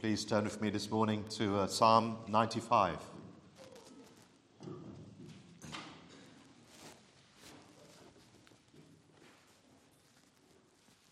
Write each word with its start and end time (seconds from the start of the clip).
Please 0.00 0.24
turn 0.24 0.44
with 0.44 0.62
me 0.62 0.70
this 0.70 0.92
morning 0.92 1.24
to 1.30 1.58
uh, 1.58 1.66
Psalm 1.66 2.18
95. 2.28 2.98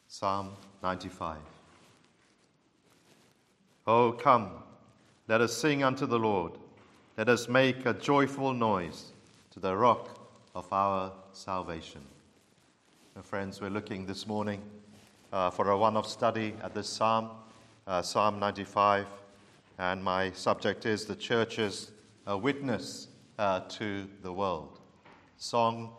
Psalm 0.06 0.52
95. 0.84 1.38
Oh, 3.88 4.12
come, 4.12 4.50
let 5.26 5.40
us 5.40 5.52
sing 5.52 5.82
unto 5.82 6.06
the 6.06 6.20
Lord. 6.20 6.52
Let 7.18 7.28
us 7.28 7.48
make 7.48 7.86
a 7.86 7.92
joyful 7.92 8.52
noise 8.54 9.10
to 9.50 9.58
the 9.58 9.76
rock 9.76 10.30
of 10.54 10.72
our 10.72 11.10
salvation. 11.32 12.02
And 13.16 13.24
friends, 13.24 13.60
we're 13.60 13.68
looking 13.68 14.06
this 14.06 14.28
morning 14.28 14.62
uh, 15.32 15.50
for 15.50 15.70
a 15.70 15.76
one 15.76 15.96
off 15.96 16.06
study 16.06 16.54
at 16.62 16.72
this 16.72 16.88
psalm, 16.88 17.30
uh, 17.86 18.02
Psalm 18.02 18.38
95. 18.40 19.06
And 19.78 20.02
my 20.02 20.32
subject 20.32 20.86
is 20.86 21.04
the 21.04 21.14
church's 21.14 21.92
uh, 22.28 22.36
witness 22.36 23.08
uh, 23.38 23.60
to 23.68 24.08
the 24.22 24.32
world. 24.32 24.80
Song, 25.36 25.92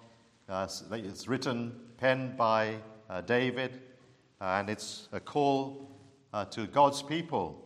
uh, 0.49 0.67
it's 0.91 1.27
written, 1.27 1.79
penned 1.97 2.35
by 2.35 2.75
uh, 3.09 3.21
David, 3.21 3.81
and 4.41 4.69
it's 4.69 5.07
a 5.11 5.19
call 5.19 5.89
to 6.51 6.67
God's 6.67 7.01
people 7.01 7.63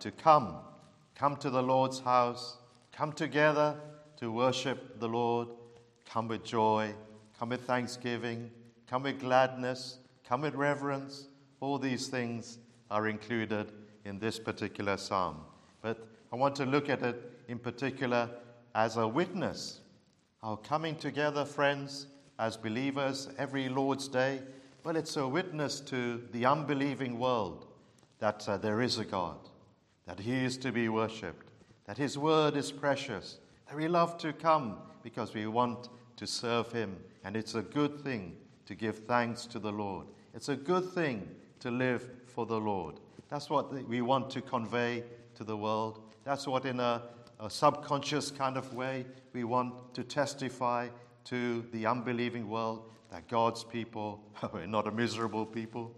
to 0.00 0.10
come, 0.10 0.56
come 1.14 1.34
to 1.36 1.48
the 1.48 1.62
Lord's 1.62 1.98
house, 1.98 2.58
come 2.92 3.10
together 3.10 3.74
to 4.18 4.30
worship 4.30 5.00
the 5.00 5.08
Lord, 5.08 5.48
come 6.04 6.28
with 6.28 6.44
joy, 6.44 6.92
come 7.38 7.48
with 7.48 7.62
thanksgiving, 7.62 8.50
come 8.86 9.04
with 9.04 9.18
gladness, 9.18 9.96
come 10.28 10.42
with 10.42 10.54
reverence. 10.54 11.28
All 11.60 11.78
these 11.78 12.08
things 12.08 12.58
are 12.92 13.08
included 13.08 13.72
in 14.04 14.18
this 14.18 14.38
particular 14.38 14.98
psalm. 14.98 15.38
But 15.80 16.06
I 16.30 16.36
want 16.36 16.54
to 16.56 16.66
look 16.66 16.90
at 16.90 17.02
it 17.02 17.40
in 17.48 17.58
particular 17.58 18.28
as 18.74 18.98
a 18.98 19.08
witness. 19.08 19.80
Our 20.42 20.58
coming 20.58 20.96
together, 20.96 21.46
friends, 21.46 22.06
as 22.38 22.56
believers 22.56 23.30
every 23.38 23.70
Lord's 23.70 24.08
Day, 24.08 24.42
well, 24.84 24.96
it's 24.96 25.16
a 25.16 25.26
witness 25.26 25.80
to 25.80 26.22
the 26.32 26.44
unbelieving 26.44 27.18
world 27.18 27.66
that 28.18 28.46
uh, 28.46 28.58
there 28.58 28.82
is 28.82 28.98
a 28.98 29.04
God, 29.04 29.38
that 30.06 30.20
He 30.20 30.44
is 30.44 30.58
to 30.58 30.70
be 30.70 30.88
worshipped, 30.90 31.50
that 31.86 31.96
His 31.96 32.18
word 32.18 32.56
is 32.56 32.70
precious, 32.70 33.38
that 33.68 33.76
we 33.76 33.88
love 33.88 34.18
to 34.18 34.34
come 34.34 34.76
because 35.02 35.32
we 35.32 35.46
want 35.46 35.88
to 36.16 36.26
serve 36.26 36.70
Him. 36.72 36.96
And 37.24 37.36
it's 37.36 37.54
a 37.54 37.62
good 37.62 38.02
thing 38.02 38.36
to 38.66 38.74
give 38.74 38.98
thanks 39.06 39.46
to 39.46 39.58
the 39.58 39.72
Lord. 39.72 40.08
It's 40.34 40.48
a 40.50 40.56
good 40.56 40.90
thing 40.90 41.28
to 41.62 41.70
live 41.70 42.10
for 42.26 42.44
the 42.44 42.58
Lord. 42.58 42.96
That's 43.28 43.48
what 43.48 43.72
we 43.88 44.02
want 44.02 44.30
to 44.30 44.42
convey 44.42 45.04
to 45.36 45.44
the 45.44 45.56
world. 45.56 46.00
That's 46.24 46.46
what, 46.46 46.66
in 46.66 46.80
a, 46.80 47.02
a 47.40 47.48
subconscious 47.48 48.30
kind 48.30 48.56
of 48.56 48.74
way, 48.74 49.06
we 49.32 49.44
want 49.44 49.94
to 49.94 50.02
testify 50.02 50.88
to 51.24 51.64
the 51.72 51.86
unbelieving 51.86 52.48
world 52.48 52.90
that 53.10 53.28
God's 53.28 53.62
people, 53.62 54.20
we're 54.52 54.66
not 54.66 54.88
a 54.88 54.90
miserable 54.90 55.46
people, 55.46 55.94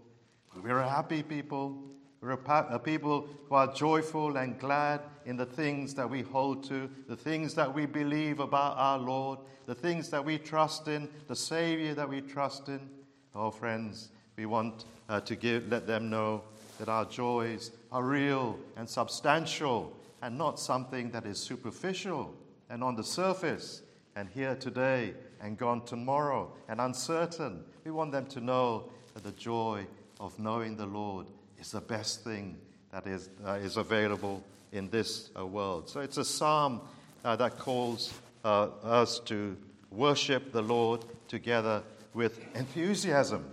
we're 0.63 0.79
a 0.79 0.89
happy 0.89 1.23
people. 1.23 1.77
We're 2.21 2.31
a, 2.31 2.67
a, 2.71 2.79
people 2.79 3.29
who 3.49 3.55
are 3.55 3.71
joyful 3.71 4.37
and 4.37 4.57
glad 4.57 5.01
in 5.25 5.37
the 5.37 5.45
things 5.45 5.93
that 5.93 6.09
we 6.09 6.23
hold 6.23 6.63
to, 6.69 6.89
the 7.07 7.15
things 7.15 7.53
that 7.53 7.71
we 7.71 7.85
believe 7.85 8.39
about 8.39 8.77
our 8.77 8.97
Lord, 8.97 9.39
the 9.67 9.75
things 9.75 10.09
that 10.09 10.25
we 10.25 10.39
trust 10.39 10.87
in, 10.87 11.07
the 11.27 11.35
Savior 11.35 11.93
that 11.93 12.09
we 12.09 12.21
trust 12.21 12.67
in. 12.69 12.89
Oh, 13.35 13.51
friends, 13.51 14.09
we 14.37 14.45
want 14.45 14.85
uh, 15.09 15.21
to 15.21 15.35
give, 15.35 15.69
let 15.69 15.87
them 15.87 16.09
know 16.09 16.43
that 16.79 16.89
our 16.89 17.05
joys 17.05 17.71
are 17.91 18.03
real 18.03 18.59
and 18.75 18.89
substantial 18.89 19.95
and 20.21 20.37
not 20.37 20.59
something 20.59 21.11
that 21.11 21.25
is 21.25 21.39
superficial 21.39 22.33
and 22.69 22.83
on 22.83 22.95
the 22.95 23.03
surface 23.03 23.81
and 24.15 24.27
here 24.29 24.55
today 24.55 25.13
and 25.41 25.57
gone 25.57 25.85
tomorrow 25.85 26.51
and 26.67 26.81
uncertain. 26.81 27.63
We 27.83 27.91
want 27.91 28.11
them 28.11 28.25
to 28.27 28.41
know 28.41 28.89
that 29.13 29.23
the 29.23 29.31
joy 29.31 29.85
of 30.19 30.37
knowing 30.39 30.75
the 30.75 30.85
Lord 30.85 31.27
is 31.59 31.71
the 31.71 31.81
best 31.81 32.23
thing 32.23 32.57
that 32.91 33.07
is, 33.07 33.29
uh, 33.45 33.53
is 33.53 33.77
available 33.77 34.43
in 34.71 34.89
this 34.89 35.29
uh, 35.37 35.45
world. 35.45 35.89
So 35.89 35.99
it's 35.99 36.17
a 36.17 36.25
psalm 36.25 36.81
uh, 37.23 37.35
that 37.37 37.57
calls 37.57 38.13
uh, 38.43 38.69
us 38.83 39.19
to 39.25 39.55
worship 39.91 40.51
the 40.51 40.61
Lord 40.61 41.05
together 41.27 41.83
with 42.13 42.39
enthusiasm 42.55 43.45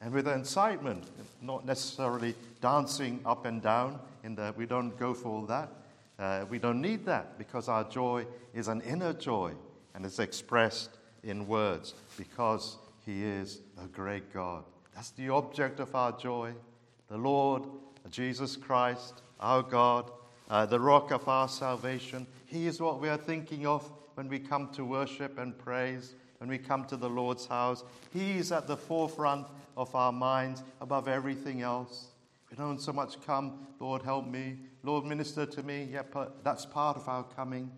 and 0.00 0.12
with 0.12 0.28
incitement, 0.28 1.04
not 1.42 1.66
necessarily 1.66 2.34
dancing 2.60 3.20
up 3.24 3.46
and 3.46 3.60
down. 3.62 3.98
In 4.24 4.34
the, 4.34 4.54
we 4.56 4.66
don't 4.66 4.96
go 4.98 5.14
for 5.14 5.28
all 5.28 5.46
that. 5.46 5.70
Uh, 6.18 6.44
we 6.48 6.58
don't 6.58 6.80
need 6.80 7.04
that 7.06 7.38
because 7.38 7.68
our 7.68 7.84
joy 7.84 8.26
is 8.54 8.68
an 8.68 8.80
inner 8.82 9.12
joy 9.12 9.52
and 9.94 10.04
it's 10.04 10.18
expressed 10.18 10.90
in 11.22 11.46
words 11.46 11.94
because 12.16 12.76
He 13.06 13.24
is 13.24 13.60
a 13.82 13.86
great 13.86 14.32
God. 14.32 14.64
That's 14.94 15.10
the 15.10 15.28
object 15.28 15.80
of 15.80 15.94
our 15.94 16.12
joy. 16.12 16.52
The 17.08 17.16
Lord, 17.16 17.64
Jesus 18.10 18.56
Christ, 18.56 19.22
our 19.40 19.62
God, 19.62 20.10
uh, 20.50 20.66
the 20.66 20.80
rock 20.80 21.10
of 21.12 21.28
our 21.28 21.48
salvation. 21.48 22.26
He 22.46 22.66
is 22.66 22.80
what 22.80 23.00
we 23.00 23.08
are 23.08 23.16
thinking 23.16 23.66
of 23.66 23.88
when 24.14 24.28
we 24.28 24.38
come 24.38 24.70
to 24.70 24.84
worship 24.84 25.38
and 25.38 25.56
praise, 25.56 26.14
when 26.38 26.50
we 26.50 26.58
come 26.58 26.84
to 26.86 26.96
the 26.96 27.08
Lord's 27.08 27.46
house. 27.46 27.84
He 28.12 28.38
is 28.38 28.50
at 28.50 28.66
the 28.66 28.76
forefront 28.76 29.46
of 29.78 29.94
our 29.94 30.12
minds 30.12 30.64
above 30.80 31.06
everything 31.06 31.62
else. 31.62 32.08
We 32.50 32.56
don't 32.56 32.80
so 32.80 32.92
much 32.92 33.22
come, 33.24 33.66
Lord, 33.78 34.02
help 34.02 34.26
me, 34.26 34.56
Lord, 34.82 35.04
minister 35.04 35.46
to 35.46 35.62
me. 35.62 35.88
Yeah, 35.92 36.02
that's 36.42 36.66
part 36.66 36.96
of 36.96 37.08
our 37.08 37.22
coming. 37.22 37.70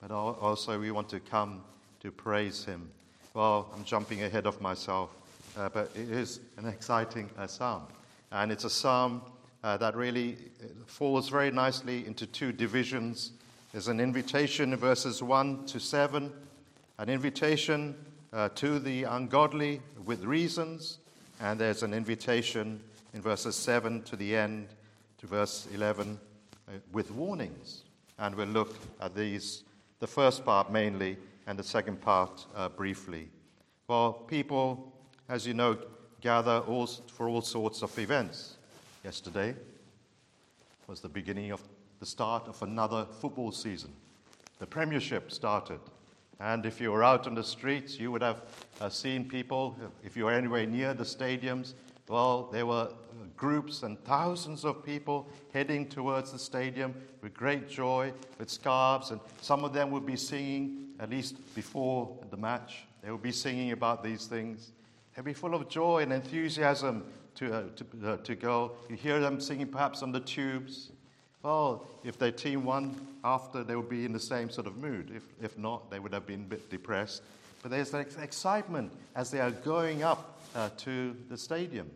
But 0.00 0.12
also, 0.12 0.78
we 0.78 0.92
want 0.92 1.08
to 1.10 1.20
come 1.20 1.62
to 2.00 2.12
praise 2.12 2.64
Him. 2.64 2.88
Well, 3.34 3.68
I'm 3.74 3.84
jumping 3.84 4.22
ahead 4.22 4.46
of 4.46 4.60
myself, 4.60 5.10
uh, 5.58 5.68
but 5.68 5.90
it 5.94 6.08
is 6.10 6.40
an 6.56 6.66
exciting 6.66 7.28
uh, 7.36 7.48
psalm. 7.48 7.82
And 8.30 8.52
it's 8.52 8.64
a 8.64 8.70
psalm 8.70 9.20
uh, 9.64 9.76
that 9.78 9.96
really 9.96 10.36
uh, 10.62 10.66
falls 10.86 11.28
very 11.28 11.50
nicely 11.50 12.06
into 12.06 12.26
two 12.26 12.52
divisions. 12.52 13.32
There's 13.72 13.88
an 13.88 13.98
invitation 13.98 14.72
in 14.72 14.78
verses 14.78 15.20
1 15.20 15.66
to 15.66 15.80
7, 15.80 16.32
an 16.98 17.08
invitation 17.08 17.96
uh, 18.32 18.50
to 18.54 18.78
the 18.78 19.04
ungodly 19.04 19.80
with 20.04 20.24
reasons, 20.24 20.98
and 21.40 21.58
there's 21.58 21.82
an 21.82 21.94
invitation 21.94 22.80
in 23.14 23.22
verses 23.22 23.56
7 23.56 24.02
to 24.02 24.16
the 24.16 24.36
end 24.36 24.68
to 25.18 25.26
verse 25.26 25.66
11 25.74 26.18
uh, 26.68 26.72
with 26.92 27.10
warnings. 27.10 27.84
And 28.18 28.34
we'll 28.34 28.48
look 28.48 28.76
at 29.00 29.14
these, 29.14 29.64
the 29.98 30.06
first 30.06 30.44
part 30.44 30.70
mainly, 30.70 31.16
and 31.46 31.58
the 31.58 31.64
second 31.64 32.00
part 32.00 32.46
uh, 32.54 32.68
briefly. 32.68 33.28
Well, 33.88 34.12
people, 34.12 34.92
as 35.28 35.46
you 35.46 35.54
know, 35.54 35.78
gather 36.20 36.58
all, 36.66 36.86
for 36.86 37.28
all 37.28 37.40
sorts 37.40 37.82
of 37.82 37.98
events. 37.98 38.58
Yesterday 39.02 39.54
was 40.86 41.00
the 41.00 41.08
beginning 41.08 41.50
of 41.52 41.62
the 42.00 42.06
start 42.06 42.48
of 42.48 42.62
another 42.62 43.06
football 43.20 43.50
season. 43.50 43.90
The 44.58 44.66
Premiership 44.66 45.32
started. 45.32 45.80
And 46.40 46.64
if 46.64 46.80
you 46.80 46.90
were 46.90 47.04
out 47.04 47.26
on 47.26 47.34
the 47.34 47.44
streets, 47.44 48.00
you 48.00 48.10
would 48.10 48.22
have 48.22 48.42
uh, 48.80 48.88
seen 48.88 49.28
people, 49.28 49.76
if 50.02 50.16
you 50.16 50.24
were 50.24 50.32
anywhere 50.32 50.66
near 50.66 50.94
the 50.94 51.04
stadiums, 51.04 51.74
well, 52.08 52.48
there 52.50 52.66
were 52.66 52.88
groups 53.36 53.82
and 53.82 54.02
thousands 54.04 54.64
of 54.64 54.84
people 54.84 55.28
heading 55.52 55.86
towards 55.86 56.32
the 56.32 56.38
stadium 56.38 56.94
with 57.22 57.34
great 57.34 57.68
joy, 57.68 58.12
with 58.38 58.50
scarves, 58.50 59.10
and 59.10 59.20
some 59.40 59.64
of 59.64 59.72
them 59.72 59.90
would 59.90 60.06
be 60.06 60.16
singing, 60.16 60.88
at 60.98 61.10
least 61.10 61.36
before 61.54 62.16
the 62.30 62.36
match, 62.36 62.84
they 63.02 63.10
would 63.10 63.22
be 63.22 63.32
singing 63.32 63.72
about 63.72 64.02
these 64.02 64.26
things. 64.26 64.72
They'd 65.14 65.24
be 65.24 65.32
full 65.32 65.54
of 65.54 65.68
joy 65.68 66.02
and 66.02 66.12
enthusiasm 66.12 67.04
to, 67.36 67.54
uh, 67.54 67.62
to, 67.76 68.12
uh, 68.12 68.16
to 68.18 68.34
go. 68.34 68.72
You 68.88 68.96
hear 68.96 69.20
them 69.20 69.40
singing 69.40 69.68
perhaps 69.68 70.02
on 70.02 70.12
the 70.12 70.20
tubes. 70.20 70.90
Well, 71.42 71.86
if 72.04 72.18
their 72.18 72.32
team 72.32 72.64
won 72.64 72.94
after, 73.24 73.64
they 73.64 73.74
would 73.74 73.88
be 73.88 74.04
in 74.04 74.12
the 74.12 74.20
same 74.20 74.50
sort 74.50 74.66
of 74.66 74.76
mood. 74.76 75.10
If, 75.14 75.22
if 75.42 75.56
not, 75.56 75.90
they 75.90 75.98
would 75.98 76.12
have 76.12 76.26
been 76.26 76.40
a 76.40 76.48
bit 76.48 76.70
depressed. 76.70 77.22
But 77.62 77.70
there's 77.70 77.90
that 77.90 78.06
excitement 78.22 78.92
as 79.14 79.30
they 79.30 79.40
are 79.40 79.50
going 79.50 80.02
up 80.02 80.38
uh, 80.54 80.70
to 80.78 81.16
the 81.28 81.36
stadium. 81.36 81.90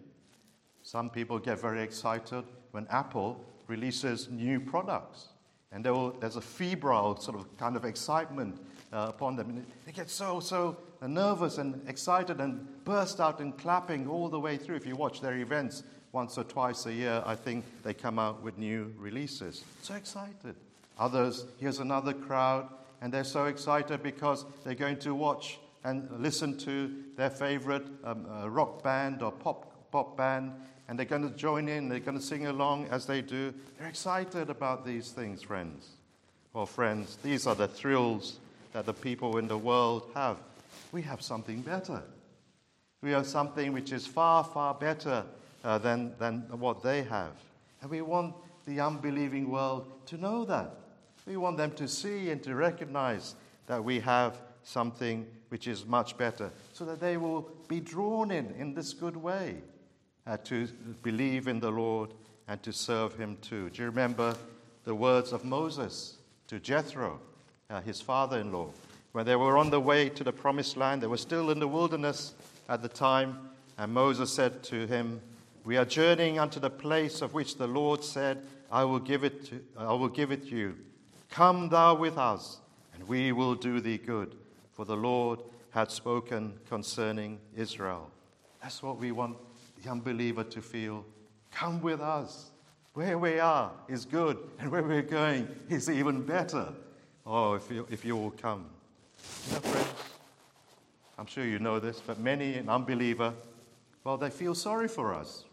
Some 0.83 1.11
people 1.11 1.39
get 1.39 1.61
very 1.61 1.83
excited 1.83 2.45
when 2.73 2.87
Apple 2.89 3.43
releases 3.67 4.29
new 4.31 4.61
products. 4.61 5.29
And 5.73 5.85
will, 5.85 6.11
there's 6.13 6.37
a 6.37 6.41
febrile 6.41 7.17
sort 7.17 7.39
of 7.39 7.59
kind 7.59 7.77
of 7.77 7.85
excitement 7.85 8.61
uh, 8.93 9.07
upon 9.09 9.37
them. 9.37 9.51
And 9.51 9.67
they 9.85 9.93
get 9.93 10.09
so, 10.09 10.41
so 10.41 10.77
nervous 11.03 11.59
and 11.59 11.87
excited 11.89 12.41
and 12.41 12.67
burst 12.85 13.21
out 13.21 13.41
and 13.41 13.57
clapping 13.59 14.09
all 14.09 14.29
the 14.29 14.39
way 14.39 14.57
through. 14.57 14.77
If 14.77 14.87
you 14.87 14.97
watch 14.97 15.21
their 15.21 15.37
events 15.37 15.83
once 16.15 16.39
or 16.39 16.45
twice 16.45 16.87
a 16.87 16.93
year, 16.93 17.23
I 17.27 17.35
think 17.35 17.65
they 17.83 17.93
come 17.93 18.19
out 18.19 18.43
with 18.43 18.57
new 18.57 18.95
releases. 18.97 19.65
So 19.83 19.95
excited. 19.95 20.55
Others, 20.99 21.45
here's 21.59 21.81
another 21.81 22.13
crowd, 22.13 22.69
and 23.03 23.13
they're 23.13 23.25
so 23.25 23.47
excited 23.47 24.03
because 24.03 24.45
they're 24.65 24.77
going 24.77 24.99
to 25.01 25.15
watch 25.15 25.59
and 25.83 26.09
listen 26.19 26.57
to 26.59 26.95
their 27.17 27.31
favorite 27.31 27.85
um, 28.05 28.27
uh, 28.31 28.49
rock 28.49 28.83
band 28.83 29.23
or 29.23 29.33
pop 29.33 29.91
pop 29.91 30.17
band, 30.17 30.53
and 30.89 30.99
they're 30.99 31.05
going 31.05 31.29
to 31.29 31.37
join 31.37 31.69
in, 31.69 31.89
they're 31.89 32.01
going 32.01 32.19
to 32.19 32.25
sing 32.25 32.47
along 32.47 32.87
as 32.91 33.07
they 33.07 33.21
do. 33.21 33.53
They're 33.79 33.89
excited 33.89 34.51
about 34.51 34.87
these 34.87 35.11
things, 35.11 35.43
friends. 35.43 35.89
Well, 36.53 36.67
friends, 36.67 37.19
these 37.23 37.47
are 37.47 37.55
the 37.55 37.69
thrills 37.69 38.39
that 38.73 38.87
the 38.87 38.95
people 38.95 39.39
in 39.39 39.49
the 39.49 39.59
world 39.59 40.11
have. 40.15 40.37
We 40.93 41.03
have 41.03 41.23
something 41.23 41.61
better. 41.61 42.03
We 43.03 43.11
have 43.11 43.27
something 43.27 43.73
which 43.73 43.93
is 43.93 44.07
far, 44.07 44.45
far 44.45 44.75
better 44.75 45.25
uh, 45.65 45.79
than, 45.79 46.13
than 46.19 46.43
what 46.61 46.83
they 46.83 47.03
have. 47.03 47.33
And 47.83 47.91
we 47.91 48.03
want 48.03 48.35
the 48.67 48.81
unbelieving 48.81 49.51
world 49.51 49.87
to 50.07 50.17
know 50.17 50.45
that. 50.45 50.75
We 51.27 51.37
want 51.37 51.57
them 51.57 51.73
to 51.73 51.89
see 51.89 52.31
and 52.31 52.43
to 52.43 52.55
recognize 52.55 53.35
that 53.67 53.83
we 53.83 54.01
have 54.01 54.41
something 54.63 55.27
which 55.49 55.67
is 55.67 55.87
much 55.87 56.17
better, 56.17 56.51
so 56.73 56.85
that 56.85 57.01
they 57.01 57.17
will 57.17 57.49
be 57.69 57.81
drawn 57.81 58.31
in 58.31 58.55
in 58.59 58.75
this 58.75 58.93
good 58.93 59.17
way 59.17 59.57
uh, 60.27 60.37
to 60.45 60.67
believe 61.03 61.49
in 61.49 61.61
the 61.61 61.71
Lord 61.71 62.11
and 62.49 62.63
to 62.63 62.73
serve 62.73 63.17
Him 63.17 63.37
too. 63.41 63.71
Do 63.71 63.83
you 63.83 63.89
remember 63.89 64.35
the 64.85 64.95
words 64.95 65.33
of 65.33 65.45
Moses 65.45 66.17
to 66.49 66.59
Jethro, 66.59 67.21
uh, 67.71 67.81
his 67.83 68.01
father 68.01 68.39
in 68.39 68.53
law? 68.53 68.71
When 69.13 69.25
they 69.25 69.37
were 69.37 69.57
on 69.57 69.71
the 69.71 69.81
way 69.81 70.09
to 70.09 70.25
the 70.25 70.33
promised 70.33 70.77
land, 70.77 71.03
they 71.03 71.07
were 71.07 71.17
still 71.17 71.51
in 71.51 71.61
the 71.61 71.69
wilderness 71.69 72.35
at 72.69 72.83
the 72.83 72.89
time, 72.89 73.51
and 73.79 73.93
Moses 73.93 74.33
said 74.33 74.63
to 74.65 74.87
him, 74.87 75.21
We 75.65 75.79
are 75.79 75.87
journeying 75.87 76.39
unto 76.39 76.61
the 76.61 76.71
place 76.71 77.23
of 77.23 77.33
which 77.33 77.57
the 77.57 77.67
Lord 77.67 78.05
said, 78.05 78.45
I 78.71 78.85
will 78.85 78.99
give 78.99 79.25
it 79.25 79.47
to, 79.47 79.61
I 79.79 79.95
will 79.95 80.09
give 80.09 80.31
it 80.31 80.45
you. 80.45 80.77
Come 81.31 81.71
thou 81.71 81.95
with 81.95 82.19
us, 82.19 82.59
and 82.93 83.09
we 83.09 83.33
will 83.33 83.55
do 83.55 83.81
thee 83.81 83.97
good, 83.97 84.37
for 84.73 84.85
the 84.85 84.97
Lord 84.97 85.41
had 85.71 85.91
spoken 85.91 86.53
concerning 86.69 87.41
Israel. 87.57 88.11
That's 88.63 88.83
what 88.83 88.99
we 88.99 89.11
want 89.11 89.39
the 89.83 89.91
unbeliever 89.91 90.45
to 90.45 90.61
feel. 90.61 91.05
Come 91.51 91.81
with 91.81 92.01
us. 92.01 92.51
Where 92.93 93.19
we 93.19 93.41
are 93.41 93.73
is 93.89 94.05
good, 94.05 94.39
and 94.59 94.71
where 94.71 94.83
we're 94.83 95.03
going 95.03 95.49
is 95.69 95.89
even 95.89 96.23
better. 96.23 96.73
Oh, 97.27 97.55
if 97.55 97.71
you, 97.71 97.87
if 97.91 98.05
you 98.05 98.17
will 98.17 98.31
come. 98.33 98.67
You 99.49 99.55
know, 99.55 99.61
friends, 99.61 99.89
I'm 101.19 101.27
sure 101.27 101.45
you 101.45 101.59
know 101.59 101.81
this, 101.81 102.01
but 102.07 102.21
many 102.21 102.55
an 102.55 102.69
unbeliever, 102.69 103.33
well, 104.05 104.17
they 104.19 104.31
feel 104.31 104.55
sorry 104.55 104.89
for 104.89 105.15
us. 105.15 105.45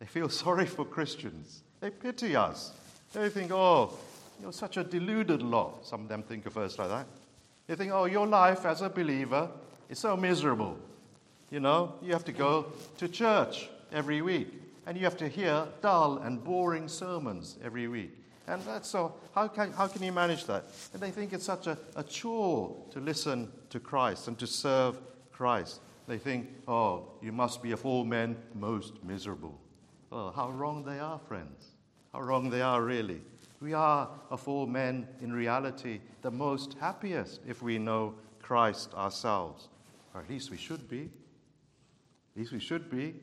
They 0.00 0.06
feel 0.06 0.28
sorry 0.44 0.66
for 0.66 0.84
Christians. 0.84 1.62
They 1.80 1.90
pity 1.90 2.34
us. 2.34 2.72
They 3.12 3.28
think, 3.28 3.52
oh, 3.52 3.96
you're 4.40 4.52
such 4.52 4.76
a 4.76 4.84
deluded 4.84 5.42
lot. 5.42 5.86
Some 5.86 6.02
of 6.02 6.08
them 6.08 6.22
think 6.22 6.46
of 6.46 6.56
us 6.56 6.78
like 6.78 6.88
that. 6.88 7.06
They 7.66 7.76
think, 7.76 7.92
oh, 7.92 8.06
your 8.06 8.26
life 8.26 8.66
as 8.66 8.82
a 8.82 8.88
believer 8.88 9.48
is 9.88 9.98
so 9.98 10.16
miserable. 10.16 10.76
You 11.50 11.60
know, 11.60 11.94
you 12.02 12.12
have 12.12 12.24
to 12.24 12.32
go 12.32 12.66
to 12.98 13.08
church 13.08 13.68
every 13.92 14.22
week, 14.22 14.48
and 14.86 14.96
you 14.96 15.04
have 15.04 15.16
to 15.18 15.28
hear 15.28 15.66
dull 15.82 16.18
and 16.18 16.42
boring 16.42 16.88
sermons 16.88 17.58
every 17.62 17.88
week. 17.88 18.16
And 18.46 18.62
that's 18.62 18.88
so, 18.88 19.14
how 19.34 19.48
can, 19.48 19.72
how 19.72 19.86
can 19.86 20.02
you 20.02 20.12
manage 20.12 20.46
that? 20.46 20.64
And 20.92 21.02
they 21.02 21.10
think 21.10 21.32
it's 21.32 21.44
such 21.44 21.66
a, 21.66 21.78
a 21.96 22.02
chore 22.02 22.74
to 22.90 23.00
listen 23.00 23.50
to 23.70 23.78
Christ 23.78 24.28
and 24.28 24.38
to 24.38 24.46
serve 24.46 24.98
Christ. 25.30 25.80
They 26.08 26.18
think, 26.18 26.48
oh, 26.66 27.08
you 27.22 27.30
must 27.30 27.62
be 27.62 27.72
of 27.72 27.86
all 27.86 28.04
men 28.04 28.36
most 28.54 29.04
miserable. 29.04 29.56
Oh, 30.12 30.30
how 30.30 30.50
wrong 30.50 30.84
they 30.84 30.98
are, 30.98 31.18
friends. 31.18 31.68
How 32.12 32.20
wrong 32.20 32.50
they 32.50 32.62
are, 32.62 32.82
really. 32.82 33.20
We 33.60 33.74
are, 33.74 34.08
of 34.30 34.46
all 34.48 34.66
men, 34.66 35.06
in 35.20 35.32
reality, 35.32 36.00
the 36.22 36.30
most 36.30 36.74
happiest 36.80 37.40
if 37.46 37.62
we 37.62 37.78
know 37.78 38.14
Christ 38.42 38.94
ourselves. 38.94 39.68
Or 40.14 40.22
at 40.22 40.30
least 40.30 40.50
we 40.50 40.56
should 40.56 40.88
be. 40.88 41.02
At 42.34 42.40
least 42.40 42.52
we 42.52 42.58
should 42.58 42.90
be. 42.90 43.14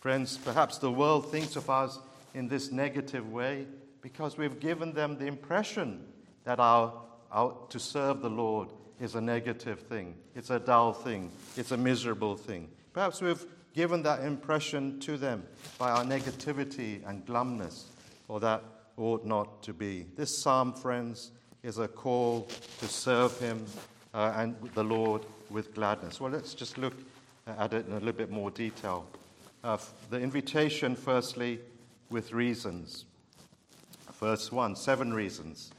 Friends, 0.00 0.38
perhaps 0.38 0.78
the 0.78 0.90
world 0.90 1.30
thinks 1.30 1.54
of 1.54 1.70
us 1.70 2.00
in 2.34 2.48
this 2.48 2.72
negative 2.72 3.30
way 3.30 3.66
because 4.00 4.36
we've 4.36 4.58
given 4.58 4.92
them 4.92 5.16
the 5.16 5.26
impression 5.26 6.04
that 6.44 6.58
our, 6.58 6.92
our, 7.30 7.56
to 7.68 7.78
serve 7.78 8.20
the 8.20 8.30
Lord 8.30 8.68
is 9.00 9.14
a 9.14 9.20
negative 9.20 9.80
thing, 9.80 10.14
it's 10.34 10.50
a 10.50 10.58
dull 10.58 10.92
thing, 10.92 11.30
it's 11.56 11.70
a 11.70 11.76
miserable 11.76 12.36
thing. 12.36 12.68
Perhaps 12.92 13.20
we've 13.20 13.44
given 13.74 14.02
that 14.02 14.22
impression 14.24 14.98
to 15.00 15.16
them 15.16 15.44
by 15.78 15.90
our 15.90 16.04
negativity 16.04 17.06
and 17.08 17.24
glumness, 17.26 17.84
or 18.28 18.40
that 18.40 18.62
ought 18.96 19.24
not 19.24 19.62
to 19.62 19.72
be. 19.72 20.06
This 20.16 20.38
psalm, 20.38 20.72
friends, 20.72 21.30
is 21.62 21.78
a 21.78 21.88
call 21.88 22.48
to 22.78 22.86
serve 22.86 23.38
Him 23.38 23.64
uh, 24.12 24.34
and 24.36 24.56
the 24.74 24.84
Lord 24.84 25.22
with 25.50 25.74
gladness. 25.74 26.20
Well, 26.20 26.30
let's 26.30 26.54
just 26.54 26.78
look 26.78 26.94
at 27.46 27.72
it 27.72 27.86
in 27.86 27.92
a 27.92 27.96
little 27.96 28.12
bit 28.12 28.30
more 28.30 28.50
detail. 28.50 29.06
Uh, 29.64 29.78
the 30.10 30.20
invitation, 30.20 30.96
firstly, 30.96 31.60
with 32.10 32.32
reasons. 32.32 33.04
Verse 34.20 34.52
1 34.52 34.76
seven 34.76 35.12
reasons. 35.12 35.72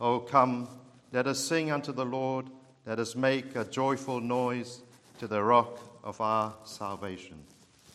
Oh, 0.00 0.18
come, 0.18 0.68
let 1.12 1.26
us 1.26 1.38
sing 1.38 1.70
unto 1.70 1.92
the 1.92 2.04
Lord, 2.04 2.46
let 2.86 2.98
us 2.98 3.14
make 3.14 3.56
a 3.56 3.64
joyful 3.64 4.20
noise 4.20 4.82
to 5.18 5.26
the 5.26 5.42
rock 5.42 5.78
of 6.02 6.20
our 6.20 6.54
salvation. 6.64 7.38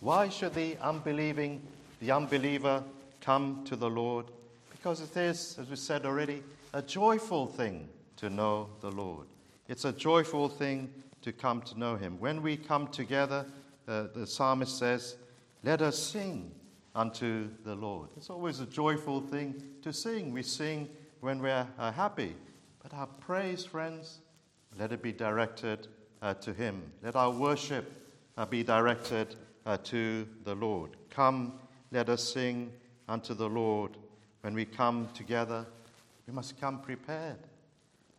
Why 0.02 0.30
should 0.30 0.54
the 0.54 0.78
unbelieving, 0.82 1.62
the 2.02 2.12
unbeliever, 2.12 2.84
come 3.22 3.64
to 3.66 3.76
the 3.76 3.90
Lord? 3.90 4.26
Because 4.72 5.02
it 5.02 5.18
is, 5.18 5.58
as 5.60 5.70
we 5.70 5.76
said 5.76 6.06
already, 6.06 6.44
a 6.74 6.82
joyful 6.82 7.48
thing 7.48 7.90
to 8.18 8.30
know 8.30 8.70
the 8.82 8.92
Lord. 8.92 9.28
It's 9.68 9.86
a 9.86 9.92
joyful 9.92 10.50
thing 10.50 10.94
to 11.22 11.32
come 11.32 11.62
to 11.64 11.80
know 11.80 11.96
Him. 11.96 12.20
When 12.20 12.42
we 12.42 12.56
come 12.56 12.88
together, 12.88 13.46
uh, 13.88 14.08
the 14.14 14.28
psalmist 14.28 14.78
says, 14.78 15.16
Let 15.64 15.82
us 15.82 15.98
sing 15.98 16.52
unto 16.94 17.50
the 17.64 17.76
Lord. 17.76 18.10
It's 18.16 18.30
always 18.30 18.60
a 18.60 18.66
joyful 18.66 19.22
thing 19.22 19.62
to 19.82 19.92
sing. 19.92 20.32
We 20.32 20.44
sing 20.44 20.90
when 21.20 21.42
we're 21.42 21.68
uh, 21.80 21.92
happy. 21.92 22.36
But 22.82 22.94
our 22.94 23.08
praise, 23.08 23.66
friends, 23.66 24.20
let 24.78 24.92
it 24.92 25.02
be 25.02 25.12
directed 25.12 25.88
to 26.34 26.54
Him. 26.54 26.82
Let 27.04 27.16
our 27.16 27.32
worship 27.32 27.92
uh, 28.38 28.46
be 28.46 28.64
directed 28.64 29.36
uh, 29.66 29.78
to 29.84 30.28
the 30.44 30.56
Lord. 30.56 30.98
Come, 31.10 31.54
let 31.92 32.10
us 32.10 32.24
sing 32.24 32.72
unto 33.08 33.34
the 33.34 33.48
Lord. 33.48 33.98
When 34.42 34.54
we 34.54 34.66
come 34.66 35.08
together, 35.14 35.66
we 36.28 36.34
must 36.34 36.60
come 36.60 36.80
prepared. 36.80 37.40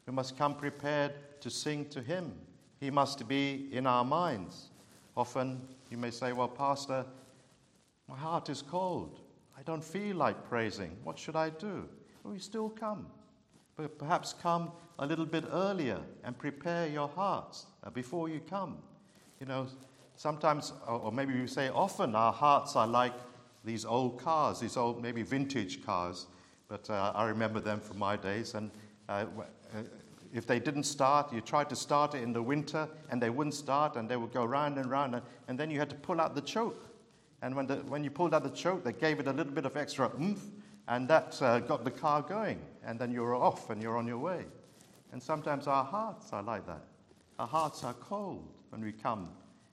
We 0.06 0.12
must 0.12 0.36
come 0.36 0.54
prepared 0.54 1.12
to 1.40 1.50
sing 1.50 1.86
to 1.86 2.00
Him. 2.00 2.32
He 2.80 2.90
must 2.90 3.26
be 3.28 3.68
in 3.72 3.86
our 3.86 4.04
minds. 4.04 4.70
Often 5.16 5.60
you 5.90 5.96
may 5.96 6.10
say, 6.10 6.32
Well, 6.32 6.48
Pastor, 6.48 7.04
my 8.08 8.16
heart 8.16 8.48
is 8.48 8.62
cold. 8.62 9.20
I 9.58 9.62
don't 9.62 9.82
feel 9.82 10.16
like 10.16 10.48
praising. 10.48 10.96
What 11.02 11.18
should 11.18 11.36
I 11.36 11.50
do? 11.50 11.88
Well, 12.22 12.34
you 12.34 12.40
still 12.40 12.68
come. 12.68 13.06
But 13.76 13.98
perhaps 13.98 14.32
come 14.32 14.72
a 14.98 15.06
little 15.06 15.26
bit 15.26 15.44
earlier 15.52 16.00
and 16.24 16.36
prepare 16.36 16.86
your 16.88 17.08
hearts 17.08 17.66
uh, 17.84 17.90
before 17.90 18.28
you 18.28 18.40
come. 18.40 18.78
You 19.40 19.46
know, 19.46 19.66
sometimes, 20.16 20.72
or 20.88 21.12
maybe 21.12 21.34
you 21.34 21.46
say 21.46 21.68
often, 21.68 22.14
our 22.14 22.32
hearts 22.32 22.74
are 22.76 22.86
like 22.86 23.12
these 23.64 23.84
old 23.84 24.18
cars, 24.18 24.60
these 24.60 24.76
old, 24.76 25.02
maybe 25.02 25.22
vintage 25.22 25.84
cars. 25.84 26.26
But 26.68 26.88
uh, 26.88 27.12
I 27.14 27.26
remember 27.26 27.60
them 27.60 27.80
from 27.80 27.98
my 27.98 28.16
days. 28.16 28.54
And 28.54 28.70
uh, 29.08 29.26
uh 29.74 29.82
if 30.34 30.46
they 30.46 30.58
didn't 30.58 30.82
start, 30.82 31.32
you 31.32 31.40
tried 31.40 31.70
to 31.70 31.76
start 31.76 32.14
it 32.14 32.22
in 32.22 32.32
the 32.32 32.42
winter 32.42 32.88
and 33.10 33.22
they 33.22 33.30
wouldn't 33.30 33.54
start 33.54 33.96
and 33.96 34.08
they 34.08 34.16
would 34.16 34.32
go 34.32 34.44
round 34.44 34.76
and 34.76 34.90
round. 34.90 35.14
And, 35.14 35.24
and 35.48 35.58
then 35.58 35.70
you 35.70 35.78
had 35.78 35.88
to 35.90 35.96
pull 35.96 36.20
out 36.20 36.34
the 36.34 36.42
choke 36.42 36.86
and 37.42 37.54
when, 37.54 37.66
the, 37.66 37.76
when 37.76 38.02
you 38.02 38.10
pulled 38.10 38.34
out 38.34 38.42
the 38.42 38.50
choke, 38.50 38.84
they 38.84 38.92
gave 38.92 39.20
it 39.20 39.28
a 39.28 39.32
little 39.32 39.52
bit 39.52 39.66
of 39.66 39.76
extra 39.76 40.10
oomph, 40.20 40.42
and 40.88 41.06
that 41.08 41.40
uh, 41.42 41.60
got 41.60 41.84
the 41.84 41.90
car 41.90 42.22
going. 42.22 42.60
And 42.86 42.98
then 42.98 43.10
you're 43.10 43.34
off 43.34 43.68
and 43.68 43.82
you're 43.82 43.98
on 43.98 44.06
your 44.06 44.18
way. 44.18 44.46
And 45.12 45.22
sometimes 45.22 45.66
our 45.66 45.84
hearts 45.84 46.32
are 46.32 46.42
like 46.42 46.66
that. 46.66 46.84
Our 47.38 47.46
hearts 47.46 47.84
are 47.84 47.94
cold 47.94 48.48
when 48.70 48.80
we 48.80 48.92
come. 48.92 49.28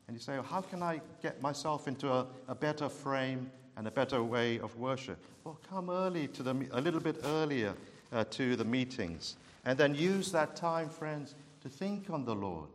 And 0.07 0.17
you 0.17 0.21
say, 0.21 0.33
well, 0.33 0.43
How 0.43 0.61
can 0.61 0.83
I 0.83 0.99
get 1.21 1.41
myself 1.41 1.87
into 1.87 2.11
a, 2.11 2.25
a 2.47 2.55
better 2.55 2.89
frame 2.89 3.49
and 3.77 3.87
a 3.87 3.91
better 3.91 4.23
way 4.23 4.59
of 4.59 4.75
worship? 4.77 5.23
Well, 5.43 5.59
come 5.69 5.89
early 5.89 6.27
to 6.29 6.43
the, 6.43 6.67
a 6.71 6.81
little 6.81 6.99
bit 6.99 7.17
earlier 7.23 7.73
uh, 8.11 8.25
to 8.31 8.55
the 8.55 8.65
meetings. 8.65 9.37
And 9.65 9.77
then 9.77 9.95
use 9.95 10.31
that 10.31 10.55
time, 10.55 10.89
friends, 10.89 11.35
to 11.61 11.69
think 11.69 12.09
on 12.09 12.25
the 12.25 12.35
Lord. 12.35 12.69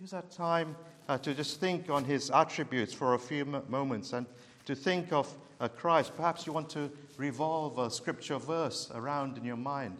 Use 0.00 0.10
that 0.10 0.30
time 0.30 0.74
uh, 1.08 1.18
to 1.18 1.34
just 1.34 1.60
think 1.60 1.88
on 1.88 2.04
his 2.04 2.30
attributes 2.30 2.92
for 2.92 3.14
a 3.14 3.18
few 3.18 3.44
moments 3.44 4.12
and 4.12 4.26
to 4.64 4.74
think 4.74 5.12
of 5.12 5.32
uh, 5.60 5.68
Christ. 5.68 6.16
Perhaps 6.16 6.46
you 6.46 6.52
want 6.52 6.68
to 6.70 6.90
revolve 7.16 7.78
a 7.78 7.90
scripture 7.90 8.38
verse 8.38 8.90
around 8.94 9.38
in 9.38 9.44
your 9.44 9.56
mind. 9.56 9.96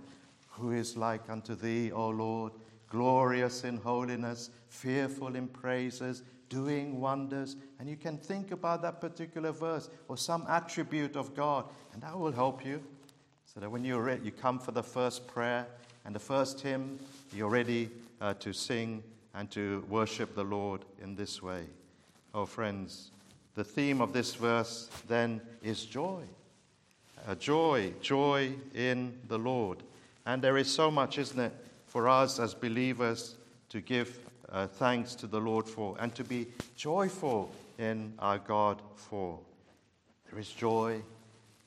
Who 0.50 0.73
is 0.73 0.96
like 0.96 1.28
unto 1.28 1.54
thee, 1.54 1.92
O 1.92 2.08
Lord, 2.08 2.52
glorious 2.88 3.64
in 3.64 3.76
holiness, 3.76 4.50
fearful 4.68 5.37
in 5.37 5.49
praises, 5.49 6.23
doing 6.49 7.00
wonders? 7.00 7.56
And 7.78 7.88
you 7.88 7.96
can 7.96 8.16
think 8.16 8.52
about 8.52 8.82
that 8.82 9.00
particular 9.00 9.52
verse 9.52 9.90
or 10.08 10.16
some 10.16 10.46
attribute 10.49 11.16
of 11.16 11.35
God, 11.35 11.66
and 11.92 12.02
that 12.02 12.18
will 12.18 12.32
help 12.32 12.64
you. 12.64 12.82
So 13.44 13.61
that 13.61 13.70
when 13.70 13.85
you're 13.85 14.02
ready, 14.02 14.25
you 14.25 14.32
come 14.32 14.58
for 14.58 14.73
the 14.73 14.82
first 14.82 15.26
prayer 15.26 15.66
and 16.04 16.14
the 16.14 16.20
first 16.20 16.61
hymn, 16.61 16.99
you're 17.35 17.49
ready 17.49 17.90
uh, 18.20 18.35
to 18.35 18.52
sing 18.52 19.02
and 19.35 19.50
to 19.50 19.85
worship 19.88 20.35
the 20.35 20.44
Lord 20.44 20.85
in 21.02 21.14
this 21.14 21.42
way. 21.42 21.64
Oh, 22.35 22.46
friends, 22.46 23.11
the 23.54 23.64
theme 23.64 24.00
of 24.00 24.12
this 24.12 24.35
verse 24.35 24.90
then 25.08 25.40
is 25.62 25.85
joy. 25.85 26.23
Uh, 27.26 27.35
joy, 27.35 27.92
joy 28.00 28.52
in 28.75 29.12
the 29.26 29.38
Lord. 29.38 29.78
And 30.26 30.40
there 30.40 30.56
is 30.56 30.73
so 30.73 30.92
much, 30.92 31.18
isn't 31.18 31.40
it, 31.40 31.52
for 31.87 32.09
us 32.09 32.38
as 32.38 32.54
believers 32.54 33.35
to 33.71 33.80
give 33.80 34.16
uh, 34.49 34.68
thanks 34.68 35.16
to 35.16 35.26
the 35.26 35.40
Lord 35.40 35.66
for 35.66 35.97
and 35.99 36.14
to 36.14 36.23
be 36.23 36.47
joyful 36.76 37.50
in 37.78 38.12
our 38.21 38.38
God 38.38 38.80
for. 38.95 39.40
There 40.30 40.38
is 40.38 40.50
joy 40.50 41.02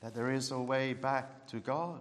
that 0.00 0.14
there 0.14 0.30
is 0.30 0.50
a 0.50 0.58
way 0.58 0.94
back 0.94 1.46
to 1.48 1.58
God, 1.58 2.00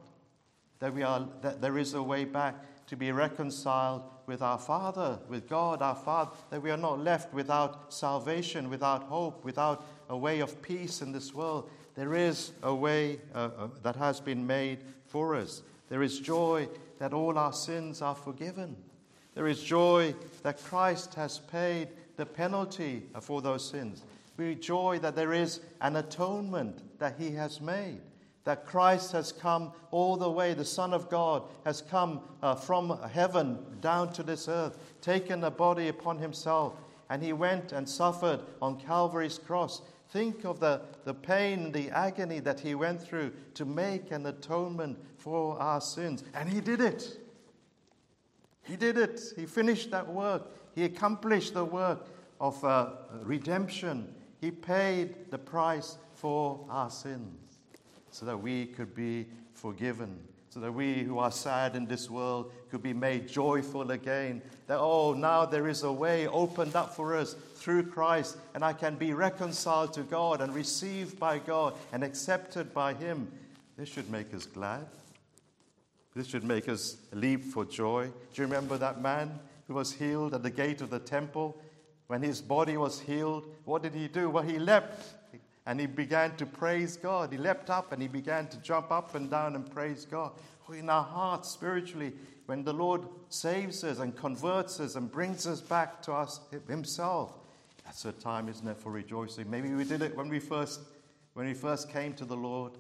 that, 0.80 0.94
we 0.94 1.04
are, 1.04 1.28
that 1.42 1.62
there 1.62 1.78
is 1.78 1.96
a 1.96 2.02
way 2.02 2.24
back 2.24 2.56
to 2.88 2.96
be 2.96 3.12
reconciled 3.12 4.04
with 4.26 4.42
our 4.42 4.58
Father, 4.58 5.20
with 5.28 5.50
God 5.50 5.82
our 5.82 5.96
Father, 5.96 6.32
that 6.50 6.62
we 6.62 6.72
are 6.72 6.78
not 6.78 7.00
left 7.00 7.34
without 7.34 7.94
salvation, 7.94 8.70
without 8.70 9.04
hope, 9.04 9.44
without 9.44 9.86
a 10.08 10.18
way 10.18 10.40
of 10.40 10.62
peace 10.62 11.02
in 11.02 11.12
this 11.12 11.34
world. 11.34 11.70
There 12.00 12.16
is 12.16 12.54
a 12.64 12.74
way 12.74 13.20
uh, 13.36 13.50
uh, 13.58 13.68
that 13.84 13.98
has 13.98 14.22
been 14.22 14.48
made 14.48 14.80
for 15.08 15.36
us. 15.36 15.64
There 15.90 16.02
is 16.02 16.22
joy 16.22 16.70
that 16.98 17.12
all 17.12 17.38
our 17.38 17.52
sins 17.52 18.02
are 18.02 18.16
forgiven. 18.16 18.78
There 19.36 19.48
is 19.50 19.62
joy 19.62 20.16
that 20.42 20.64
Christ 20.64 21.16
has 21.16 21.40
paid 21.40 21.90
the 22.16 22.26
penalty 22.26 23.04
for 23.20 23.42
those 23.42 23.70
sins. 23.70 24.04
We 24.38 24.56
joy 24.56 25.00
that 25.00 25.18
there 25.18 25.34
is 25.34 25.60
an 25.82 25.98
atonement 25.98 26.80
that 27.00 27.16
he 27.20 27.32
has 27.32 27.60
made, 27.60 28.00
that 28.46 28.66
Christ 28.66 29.12
has 29.12 29.34
come 29.34 29.74
all 29.92 30.16
the 30.16 30.32
way, 30.32 30.54
the 30.54 30.64
Son 30.64 30.94
of 30.94 31.10
God 31.10 31.44
has 31.66 31.82
come 31.82 32.22
uh, 32.42 32.56
from 32.56 32.98
heaven 33.12 33.60
down 33.82 34.14
to 34.14 34.24
this 34.24 34.48
earth, 34.48 34.78
taken 35.02 35.44
a 35.44 35.52
body 35.52 35.90
upon 35.90 36.18
himself, 36.18 36.76
and 37.10 37.22
he 37.22 37.34
went 37.34 37.74
and 37.74 37.90
suffered 37.90 38.40
on 38.62 38.80
Calvary's 38.80 39.38
cross. 39.38 39.82
Think 40.12 40.44
of 40.44 40.60
the, 40.60 40.82
the 41.06 41.14
pain, 41.14 41.72
the 41.72 41.92
agony 41.92 42.40
that 42.40 42.60
he 42.60 42.74
went 42.74 43.02
through 43.02 43.32
to 43.54 43.66
make 43.66 44.12
an 44.12 44.26
atonement 44.26 44.98
for 45.18 45.60
our 45.60 45.80
sins. 45.80 46.24
And 46.34 46.50
he 46.50 46.62
did 46.62 46.82
it. 46.82 47.20
He 48.64 48.76
did 48.76 48.98
it. 48.98 49.22
He 49.36 49.46
finished 49.46 49.92
that 49.92 50.08
work. 50.08 50.48
He 50.74 50.84
accomplished 50.84 51.54
the 51.54 51.66
work 51.66 52.08
of 52.40 52.64
uh, 52.64 52.92
redemption. 53.22 54.14
He 54.42 54.50
paid 54.50 55.30
the 55.30 55.38
price 55.38 55.98
for 56.14 56.66
our 56.70 56.90
sins 56.90 57.58
so 58.10 58.26
that 58.26 58.38
we 58.38 58.66
could 58.66 58.96
be 58.96 59.28
forgiven, 59.54 60.20
so 60.50 60.60
that 60.60 60.72
we 60.72 61.04
who 61.04 61.20
are 61.20 61.32
sad 61.32 61.76
in 61.76 61.86
this 61.86 62.10
world 62.10 62.52
could 62.72 62.82
be 62.82 62.94
made 62.94 63.28
joyful 63.28 63.92
again. 63.92 64.42
That, 64.68 64.80
oh, 64.80 65.14
now 65.14 65.46
there 65.46 65.68
is 65.68 65.84
a 65.84 65.92
way 65.92 66.28
opened 66.28 66.76
up 66.76 66.96
for 66.96 67.16
us 67.16 67.36
through 67.60 67.84
Christ, 67.84 68.38
and 68.56 68.64
I 68.64 68.74
can 68.74 68.96
be 68.96 69.14
reconciled 69.14 69.94
to 69.94 70.04
God 70.04 70.42
and 70.42 70.56
received 70.56 71.20
by 71.20 71.40
God 71.40 71.76
and 71.92 72.04
accepted 72.04 72.74
by 72.74 72.94
Him. 72.94 73.32
This 73.78 73.90
should 73.90 74.10
make 74.10 74.34
us 74.34 74.46
glad. 74.46 74.88
This 76.16 76.28
should 76.28 76.44
make 76.44 76.68
us 76.68 76.98
leap 77.14 77.44
for 77.44 77.66
joy. 77.66 78.08
Do 78.34 78.42
you 78.42 78.48
remember 78.48 78.78
that 78.78 79.02
man 79.02 79.40
who 79.68 79.76
was 79.76 79.92
healed 79.92 80.34
at 80.34 80.44
the 80.44 80.50
gate 80.50 80.82
of 80.82 80.90
the 80.90 81.00
temple? 81.00 81.62
When 82.08 82.24
his 82.24 82.42
body 82.42 82.76
was 82.76 83.00
healed, 83.00 83.46
what 83.66 83.84
did 83.84 83.94
he 83.94 84.08
do? 84.08 84.30
Well, 84.30 84.44
he 84.44 84.58
leapt 84.58 85.14
and 85.68 85.80
he 85.80 85.86
began 85.86 86.36
to 86.38 86.46
praise 86.48 86.98
God. 86.98 87.32
He 87.32 87.38
leapt 87.38 87.70
up 87.70 87.92
and 87.92 88.02
he 88.02 88.08
began 88.08 88.48
to 88.48 88.58
jump 88.58 88.92
up 88.92 89.14
and 89.14 89.30
down 89.30 89.56
and 89.56 89.70
praise 89.70 90.06
God. 90.06 90.32
In 90.74 90.90
our 90.90 91.04
hearts, 91.04 91.50
spiritually, 91.50 92.14
when 92.48 92.64
the 92.64 92.74
Lord 92.74 93.04
saves 93.30 93.84
us 93.84 94.00
and 94.00 94.16
converts 94.16 94.80
us 94.80 94.96
and 94.96 95.12
brings 95.12 95.46
us 95.46 95.62
back 95.62 96.02
to 96.02 96.14
us 96.14 96.40
Himself, 96.68 97.34
that's 97.90 98.06
a 98.06 98.12
time, 98.12 98.48
isn't 98.48 98.68
it, 98.68 98.78
for 98.78 98.92
rejoicing? 98.92 99.50
Maybe 99.50 99.70
we 99.70 99.84
did 99.84 100.04
it 100.04 100.16
when 100.16 100.30
we 100.30 100.38
first, 100.38 100.80
when 101.34 101.48
we 101.48 101.56
first 101.56 101.90
came 101.90 102.14
to 102.14 102.24
the 102.24 102.36
Lord. 102.36 102.74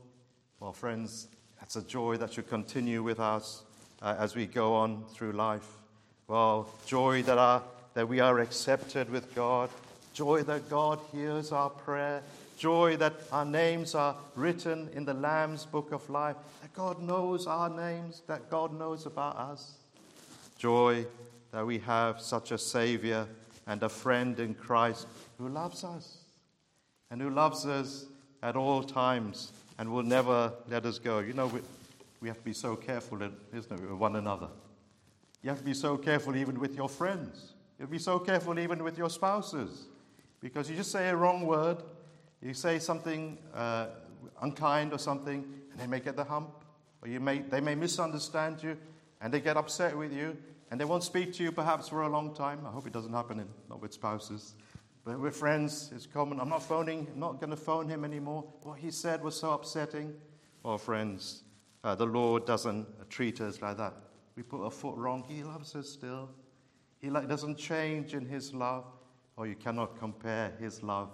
Well, 0.59 0.71
friends, 0.71 1.29
that's 1.59 1.75
a 1.77 1.81
joy 1.81 2.17
that 2.17 2.31
should 2.31 2.47
continue 2.47 3.01
with 3.01 3.19
us 3.19 3.63
uh, 4.03 4.15
as 4.19 4.35
we 4.35 4.45
go 4.45 4.75
on 4.75 5.03
through 5.05 5.31
life. 5.31 5.67
Well, 6.27 6.69
joy 6.85 7.23
that, 7.23 7.39
our, 7.39 7.63
that 7.95 8.07
we 8.07 8.19
are 8.19 8.37
accepted 8.37 9.09
with 9.09 9.33
God, 9.33 9.71
joy 10.13 10.43
that 10.43 10.69
God 10.69 10.99
hears 11.11 11.51
our 11.51 11.71
prayer, 11.71 12.21
joy 12.59 12.95
that 12.97 13.15
our 13.31 13.45
names 13.45 13.95
are 13.95 14.15
written 14.35 14.91
in 14.93 15.05
the 15.05 15.15
Lamb's 15.15 15.65
book 15.65 15.91
of 15.91 16.07
life, 16.07 16.35
that 16.61 16.71
God 16.75 17.01
knows 17.01 17.47
our 17.47 17.67
names, 17.67 18.21
that 18.27 18.47
God 18.51 18.77
knows 18.77 19.07
about 19.07 19.37
us. 19.37 19.71
Joy 20.59 21.03
that 21.51 21.65
we 21.65 21.79
have 21.79 22.21
such 22.21 22.51
a 22.51 22.59
Savior 22.59 23.25
and 23.69 23.83
a 23.83 23.87
friend 23.87 24.39
in 24.39 24.55
Christ 24.55 25.07
who 25.37 25.47
loves 25.47 25.83
us 25.83 26.17
and 27.11 27.21
who 27.21 27.29
loves 27.29 27.67
us 27.67 28.07
at 28.41 28.55
all 28.55 28.81
times 28.81 29.53
and 29.77 29.91
will 29.91 30.03
never 30.03 30.51
let 30.67 30.87
us 30.87 30.97
go. 30.97 31.19
You 31.19 31.33
know, 31.33 31.47
we, 31.47 31.61
we 32.19 32.27
have 32.27 32.39
to 32.39 32.43
be 32.43 32.53
so 32.53 32.75
careful, 32.75 33.21
isn't 33.21 33.71
it, 33.71 33.79
with 33.79 33.91
one 33.91 34.15
another. 34.15 34.47
You 35.43 35.49
have 35.49 35.59
to 35.59 35.63
be 35.63 35.75
so 35.75 35.97
careful 35.97 36.35
even 36.35 36.59
with 36.59 36.75
your 36.75 36.89
friends. 36.89 37.53
You 37.77 37.83
have 37.83 37.89
to 37.89 37.91
be 37.91 37.99
so 37.99 38.17
careful 38.17 38.57
even 38.57 38.83
with 38.83 38.97
your 38.97 39.09
spouses. 39.09 39.85
Because 40.41 40.67
you 40.67 40.75
just 40.75 40.91
say 40.91 41.09
a 41.09 41.15
wrong 41.15 41.45
word, 41.45 41.77
you 42.41 42.55
say 42.55 42.79
something 42.79 43.37
uh, 43.53 43.85
unkind 44.41 44.93
or 44.93 44.97
something, 44.97 45.45
and 45.71 45.79
they 45.79 45.87
may 45.87 45.99
get 45.99 46.15
the 46.15 46.23
hump, 46.23 46.49
or 47.03 47.07
you 47.07 47.19
may, 47.19 47.39
they 47.39 47.61
may 47.61 47.75
misunderstand 47.75 48.63
you, 48.63 48.75
and 49.21 49.31
they 49.31 49.39
get 49.39 49.57
upset 49.57 49.95
with 49.95 50.11
you, 50.11 50.35
and 50.71 50.79
they 50.79 50.85
won't 50.85 51.03
speak 51.03 51.33
to 51.33 51.43
you 51.43 51.51
perhaps 51.51 51.89
for 51.89 52.03
a 52.03 52.09
long 52.09 52.33
time. 52.33 52.65
I 52.65 52.69
hope 52.69 52.85
it 52.85 52.93
doesn't 52.93 53.13
happen 53.13 53.39
in, 53.39 53.47
not 53.69 53.81
with 53.81 53.93
spouses. 53.93 54.55
But 55.03 55.19
with 55.19 55.35
friends, 55.35 55.91
it's 55.95 56.05
common. 56.05 56.39
I'm 56.39 56.49
not 56.49 56.61
phoning, 56.61 57.07
I'm 57.13 57.19
not 57.19 57.39
going 57.39 57.49
to 57.49 57.55
phone 57.57 57.87
him 57.87 58.05
anymore. 58.05 58.45
What 58.61 58.77
he 58.77 58.91
said 58.91 59.23
was 59.23 59.39
so 59.39 59.51
upsetting. 59.51 60.13
Well, 60.63 60.77
friends, 60.77 61.43
uh, 61.83 61.95
the 61.95 62.05
Lord 62.05 62.45
doesn't 62.45 62.85
treat 63.09 63.41
us 63.41 63.61
like 63.61 63.77
that. 63.77 63.93
We 64.35 64.43
put 64.43 64.61
a 64.61 64.69
foot 64.69 64.95
wrong, 64.95 65.23
he 65.27 65.43
loves 65.43 65.75
us 65.75 65.89
still. 65.89 66.29
He 66.99 67.09
like, 67.09 67.27
doesn't 67.27 67.57
change 67.57 68.13
in 68.13 68.25
his 68.25 68.53
love, 68.53 68.85
or 69.37 69.47
you 69.47 69.55
cannot 69.55 69.97
compare 69.97 70.53
his 70.59 70.83
love 70.83 71.11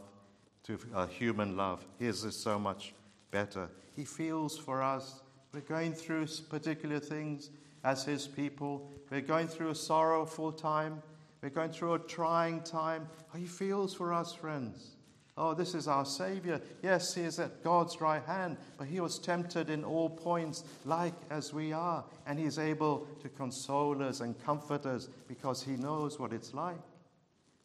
to 0.64 0.80
uh, 0.94 1.06
human 1.06 1.56
love. 1.56 1.86
His 2.00 2.24
is 2.24 2.36
so 2.36 2.58
much 2.58 2.94
better. 3.32 3.70
He 3.96 4.04
feels 4.04 4.58
for 4.58 4.82
us. 4.82 5.22
We're 5.54 5.62
going 5.62 5.94
through 5.94 6.28
particular 6.50 7.00
things 7.00 7.52
as 7.86 8.04
his 8.04 8.28
people. 8.28 8.90
We're 9.10 9.22
going 9.22 9.48
through 9.48 9.70
a 9.70 9.76
sorrowful 9.76 10.52
time. 10.52 11.02
We're 11.42 11.50
going 11.50 11.70
through 11.70 11.94
a 11.94 12.00
trying 12.00 12.62
time. 12.64 13.08
Oh, 13.34 13.38
he 13.38 13.46
feels 13.46 13.94
for 13.94 14.12
us, 14.12 14.34
friends. 14.34 14.96
Oh, 15.38 15.54
this 15.54 15.76
is 15.76 15.88
our 15.88 16.06
Savior. 16.06 16.62
Yes, 16.82 17.14
He 17.14 17.22
is 17.22 17.40
at 17.40 17.62
God's 17.62 18.00
right 18.00 18.24
hand, 18.24 18.56
but 18.78 18.88
He 18.88 19.02
was 19.02 19.20
tempted 19.20 19.70
in 19.70 19.84
all 19.84 20.10
points, 20.10 20.64
like 20.86 21.14
as 21.30 21.54
we 21.54 21.74
are. 21.74 22.06
And 22.26 22.40
He's 22.40 22.58
able 22.58 23.06
to 23.22 23.28
console 23.28 24.02
us 24.02 24.22
and 24.22 24.42
comfort 24.46 24.86
us 24.86 25.10
because 25.28 25.62
He 25.62 25.76
knows 25.76 26.18
what 26.18 26.32
it's 26.32 26.54
like. 26.54 26.80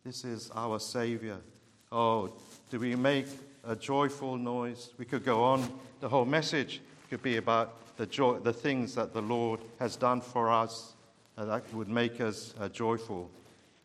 This 0.05 0.25
is 0.25 0.50
our 0.53 0.81
Savior. 0.81 1.39
Oh, 1.93 2.33
do 2.71 2.81
we 2.81 2.97
make 2.97 3.27
a 3.65 3.77
joyful 3.77 4.37
noise? 4.37 4.91
We 4.99 5.05
could 5.05 5.25
go 5.25 5.45
on. 5.45 5.62
The 6.00 6.09
whole 6.09 6.25
message 6.25 6.81
could 7.09 7.23
be 7.23 7.37
about 7.37 7.77
the, 8.00 8.07
joy, 8.07 8.38
the 8.38 8.52
things 8.54 8.95
that 8.95 9.12
the 9.12 9.21
Lord 9.21 9.61
has 9.78 9.95
done 9.95 10.23
for 10.23 10.50
us 10.50 10.95
uh, 11.37 11.45
that 11.45 11.75
would 11.75 11.90
make 11.90 12.19
us 12.19 12.54
uh, 12.59 12.71
joyful. 12.71 13.30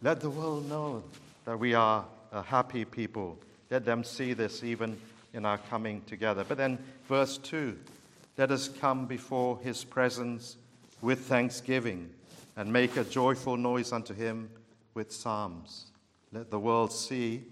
Let 0.02 0.22
the 0.22 0.30
world 0.30 0.70
know 0.70 1.04
that 1.44 1.60
we 1.60 1.74
are 1.74 2.06
a 2.32 2.42
happy 2.42 2.86
people. 2.86 3.38
Let 3.70 3.84
them 3.84 4.06
see 4.06 4.32
this 4.32 4.64
even 4.64 4.98
in 5.34 5.46
our 5.46 5.58
coming 5.58 6.02
together. 6.08 6.46
But 6.48 6.58
then, 6.58 6.78
verse 7.10 7.38
2 7.40 7.78
let 8.38 8.52
us 8.52 8.70
come 8.70 9.06
before 9.06 9.60
his 9.62 9.84
presence 9.84 10.56
with 11.02 11.20
thanksgiving 11.26 12.10
and 12.56 12.72
make 12.72 12.96
a 12.96 13.04
joyful 13.04 13.58
noise 13.58 13.92
unto 13.92 14.14
him 14.14 14.50
with 14.94 15.12
psalms. 15.12 15.88
Let 16.32 16.52
the 16.52 16.60
world 16.60 16.94
see 16.94 17.44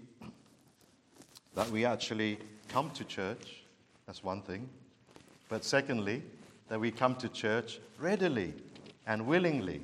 that 1.54 1.68
we 1.70 1.84
actually 1.84 2.38
come 2.68 2.90
to 2.92 3.04
church. 3.04 3.64
That's 4.06 4.24
one 4.24 4.40
thing. 4.40 4.66
But 5.50 5.62
secondly, 5.64 6.22
that 6.68 6.80
we 6.80 6.90
come 6.90 7.14
to 7.16 7.28
church 7.28 7.78
readily 7.98 8.54
and 9.06 9.26
willingly 9.26 9.82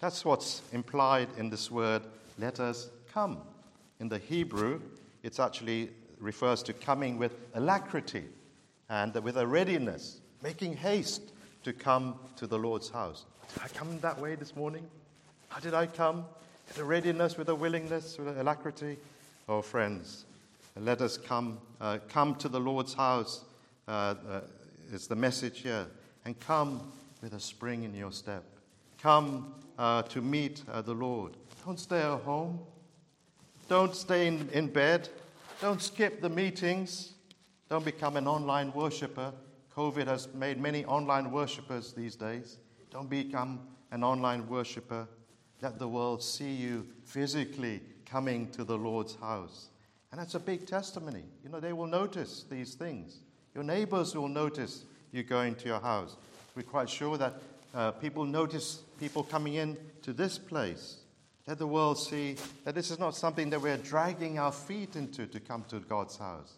that's 0.00 0.24
what's 0.24 0.62
implied 0.72 1.28
in 1.36 1.50
this 1.50 1.70
word, 1.70 2.02
let 2.38 2.58
us 2.58 2.88
come. 3.12 3.38
In 4.00 4.08
the 4.08 4.18
Hebrew, 4.18 4.80
it 5.22 5.38
actually 5.38 5.90
refers 6.18 6.62
to 6.64 6.72
coming 6.72 7.18
with 7.18 7.34
alacrity 7.54 8.24
and 8.88 9.14
with 9.16 9.36
a 9.36 9.46
readiness, 9.46 10.20
making 10.42 10.74
haste 10.74 11.32
to 11.64 11.74
come 11.74 12.18
to 12.36 12.46
the 12.46 12.58
Lord's 12.58 12.88
house. 12.88 13.26
Did 13.52 13.62
I 13.62 13.68
come 13.68 14.00
that 14.00 14.18
way 14.18 14.36
this 14.36 14.56
morning? 14.56 14.88
How 15.50 15.60
did 15.60 15.74
I 15.74 15.86
come? 15.86 16.24
With 16.68 16.78
a 16.78 16.84
readiness, 16.84 17.36
with 17.36 17.50
a 17.50 17.54
willingness, 17.54 18.16
with 18.16 18.38
alacrity? 18.38 18.96
Oh, 19.50 19.60
friends, 19.60 20.24
let 20.76 21.02
us 21.02 21.18
come, 21.18 21.58
uh, 21.78 21.98
come 22.08 22.36
to 22.36 22.48
the 22.48 22.60
Lord's 22.60 22.94
house, 22.94 23.44
uh, 23.86 24.14
uh, 24.26 24.40
is 24.92 25.08
the 25.08 25.16
message 25.16 25.60
here, 25.60 25.86
and 26.24 26.38
come 26.40 26.92
with 27.22 27.34
a 27.34 27.40
spring 27.40 27.82
in 27.84 27.94
your 27.94 28.12
step. 28.12 28.44
Come 29.00 29.54
uh, 29.78 30.02
to 30.02 30.20
meet 30.20 30.62
uh, 30.70 30.82
the 30.82 30.92
Lord. 30.92 31.36
Don't 31.64 31.78
stay 31.78 32.00
at 32.00 32.20
home. 32.20 32.60
Don't 33.68 33.94
stay 33.94 34.26
in, 34.26 34.48
in 34.52 34.66
bed. 34.68 35.08
Don't 35.60 35.80
skip 35.80 36.20
the 36.20 36.28
meetings. 36.28 37.12
Don't 37.68 37.84
become 37.84 38.16
an 38.16 38.26
online 38.26 38.72
worshiper. 38.72 39.32
COVID 39.76 40.06
has 40.06 40.32
made 40.34 40.60
many 40.60 40.84
online 40.84 41.30
worshippers 41.30 41.92
these 41.92 42.16
days. 42.16 42.58
Don't 42.90 43.08
become 43.08 43.60
an 43.92 44.02
online 44.02 44.48
worshiper. 44.48 45.06
Let 45.62 45.78
the 45.78 45.88
world 45.88 46.22
see 46.22 46.52
you 46.52 46.86
physically 47.04 47.80
coming 48.04 48.50
to 48.50 48.64
the 48.64 48.76
Lord's 48.76 49.14
house. 49.16 49.68
And 50.10 50.20
that's 50.20 50.34
a 50.34 50.40
big 50.40 50.66
testimony. 50.66 51.22
You 51.44 51.50
know, 51.50 51.60
they 51.60 51.72
will 51.72 51.86
notice 51.86 52.44
these 52.50 52.74
things. 52.74 53.18
Your 53.54 53.62
neighbors 53.62 54.14
will 54.14 54.28
notice 54.28 54.84
you 55.12 55.22
go 55.22 55.42
into 55.42 55.66
your 55.66 55.80
house. 55.80 56.16
We're 56.54 56.62
quite 56.62 56.88
sure 56.88 57.16
that 57.18 57.34
uh, 57.74 57.92
people 57.92 58.24
notice 58.24 58.82
people 58.98 59.22
coming 59.22 59.54
in 59.54 59.76
to 60.02 60.12
this 60.12 60.38
place. 60.38 60.98
Let 61.46 61.58
the 61.58 61.66
world 61.66 61.98
see 61.98 62.36
that 62.64 62.74
this 62.74 62.90
is 62.90 62.98
not 62.98 63.16
something 63.16 63.50
that 63.50 63.60
we're 63.60 63.76
dragging 63.76 64.38
our 64.38 64.52
feet 64.52 64.96
into 64.96 65.26
to 65.26 65.40
come 65.40 65.64
to 65.68 65.80
God's 65.80 66.16
house, 66.16 66.54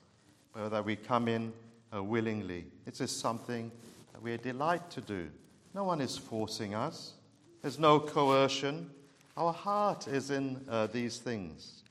but 0.53 0.69
that 0.71 0.85
we 0.85 0.97
come 0.97 1.29
in 1.29 1.53
uh, 1.95 2.03
willingly. 2.03 2.67
It 2.87 2.95
is 2.95 3.01
a 3.01 3.09
something 3.09 3.71
that 4.13 4.23
we're 4.23 4.39
delight 4.39 4.91
to 4.91 5.01
do. 5.01 5.29
No 5.75 5.85
one 5.85 6.01
is 6.01 6.19
forcing 6.19 6.75
us, 6.75 7.15
there's 7.63 7.79
no 7.79 8.01
coercion. 8.01 8.91
Our 9.37 9.53
heart 9.53 10.09
is 10.09 10.31
in 10.31 10.61
uh, 10.69 10.89
these 10.89 11.19
things. 11.19 11.85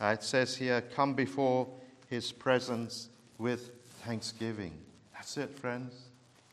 Uh, 0.00 0.14
it 0.18 0.22
says 0.22 0.54
here, 0.54 0.80
come 0.80 1.14
before 1.14 1.66
his 2.08 2.30
presence 2.30 3.08
with 3.38 3.70
thanksgiving. 4.04 4.78
That's 5.14 5.36
it, 5.36 5.58
friends. 5.58 6.03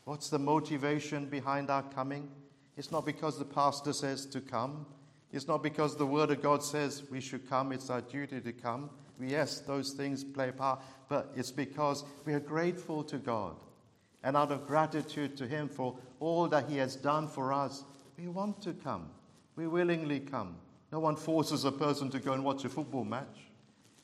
What's 0.04 0.28
the 0.28 0.38
motivation 0.38 1.26
behind 1.26 1.70
our 1.70 1.82
coming? 1.82 2.28
It's 2.76 2.90
not 2.90 3.06
because 3.06 3.38
the 3.38 3.44
pastor 3.44 3.92
says 3.92 4.26
to 4.26 4.40
come. 4.40 4.86
It's 5.32 5.46
not 5.46 5.62
because 5.62 5.96
the 5.96 6.06
Word 6.06 6.30
of 6.30 6.42
God 6.42 6.62
says 6.62 7.04
we 7.10 7.20
should 7.20 7.48
come. 7.48 7.72
It's 7.72 7.88
our 7.88 8.00
duty 8.00 8.40
to 8.40 8.52
come. 8.52 8.90
Yes, 9.20 9.60
those 9.60 9.92
things 9.92 10.24
play 10.24 10.48
a 10.48 10.52
part, 10.52 10.82
but 11.08 11.32
it's 11.36 11.52
because 11.52 12.02
we 12.24 12.34
are 12.34 12.40
grateful 12.40 13.04
to 13.04 13.18
God. 13.18 13.54
And 14.24 14.36
out 14.36 14.50
of 14.50 14.66
gratitude 14.66 15.36
to 15.36 15.46
Him 15.46 15.68
for 15.68 15.96
all 16.18 16.48
that 16.48 16.68
He 16.68 16.76
has 16.78 16.96
done 16.96 17.28
for 17.28 17.52
us, 17.52 17.84
we 18.18 18.26
want 18.26 18.60
to 18.62 18.72
come. 18.72 19.08
We 19.54 19.68
willingly 19.68 20.18
come. 20.18 20.56
No 20.90 20.98
one 20.98 21.16
forces 21.16 21.64
a 21.64 21.72
person 21.72 22.10
to 22.10 22.18
go 22.18 22.32
and 22.32 22.44
watch 22.44 22.64
a 22.64 22.68
football 22.68 23.04
match. 23.04 23.46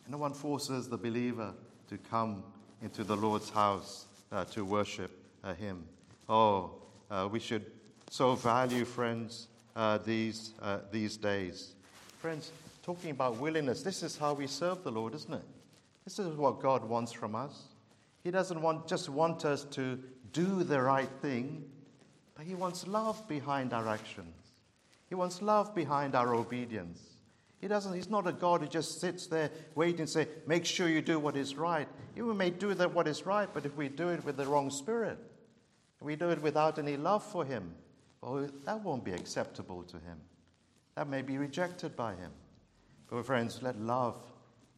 No 0.08 0.18
one 0.18 0.32
forces 0.32 0.88
the 0.88 0.96
believer 0.96 1.52
to 1.88 1.98
come 1.98 2.42
into 2.82 3.04
the 3.04 3.16
Lord's 3.16 3.50
house 3.50 4.06
uh, 4.32 4.44
to 4.46 4.64
worship 4.64 5.17
Him. 5.58 5.84
Oh, 6.28 6.72
uh, 7.10 7.28
we 7.30 7.40
should 7.40 7.64
so 8.10 8.34
value, 8.34 8.84
friends, 8.84 9.48
uh, 9.76 9.98
these, 9.98 10.52
uh, 10.62 10.78
these 10.90 11.16
days. 11.16 11.74
Friends, 12.18 12.52
talking 12.82 13.10
about 13.10 13.36
willingness, 13.36 13.82
this 13.82 14.02
is 14.02 14.16
how 14.16 14.32
we 14.34 14.46
serve 14.46 14.82
the 14.82 14.90
Lord, 14.90 15.14
isn't 15.14 15.34
it? 15.34 15.44
This 16.04 16.18
is 16.18 16.28
what 16.36 16.60
God 16.60 16.84
wants 16.84 17.12
from 17.12 17.34
us. 17.34 17.64
He 18.24 18.30
doesn't 18.30 18.60
want, 18.60 18.88
just 18.88 19.08
want 19.08 19.44
us 19.44 19.64
to 19.64 19.98
do 20.32 20.62
the 20.64 20.80
right 20.80 21.08
thing, 21.20 21.64
but 22.34 22.46
He 22.46 22.54
wants 22.54 22.86
love 22.86 23.26
behind 23.28 23.72
our 23.72 23.88
actions. 23.88 24.34
He 25.08 25.14
wants 25.14 25.42
love 25.42 25.74
behind 25.74 26.14
our 26.14 26.34
obedience. 26.34 27.00
He 27.60 27.68
doesn't, 27.68 27.94
he's 27.94 28.10
not 28.10 28.26
a 28.26 28.32
God 28.32 28.60
who 28.60 28.68
just 28.68 29.00
sits 29.00 29.26
there 29.26 29.50
waiting 29.74 30.00
and 30.00 30.08
say, 30.08 30.28
make 30.46 30.64
sure 30.64 30.88
you 30.88 31.02
do 31.02 31.18
what 31.18 31.36
is 31.36 31.56
right. 31.56 31.88
We 32.14 32.22
may 32.34 32.50
do 32.50 32.72
that 32.74 32.94
what 32.94 33.08
is 33.08 33.26
right, 33.26 33.48
but 33.52 33.66
if 33.66 33.76
we 33.76 33.88
do 33.88 34.10
it 34.10 34.24
with 34.24 34.36
the 34.36 34.46
wrong 34.46 34.70
spirit, 34.70 35.18
we 36.00 36.16
do 36.16 36.30
it 36.30 36.40
without 36.40 36.78
any 36.78 36.96
love 36.96 37.24
for 37.24 37.44
him, 37.44 37.74
well, 38.20 38.48
that 38.64 38.82
won't 38.82 39.04
be 39.04 39.12
acceptable 39.12 39.82
to 39.84 39.96
him. 39.96 40.18
That 40.94 41.08
may 41.08 41.22
be 41.22 41.38
rejected 41.38 41.96
by 41.96 42.12
him. 42.12 42.30
But 43.08 43.26
friends, 43.26 43.62
let 43.62 43.80
love 43.80 44.16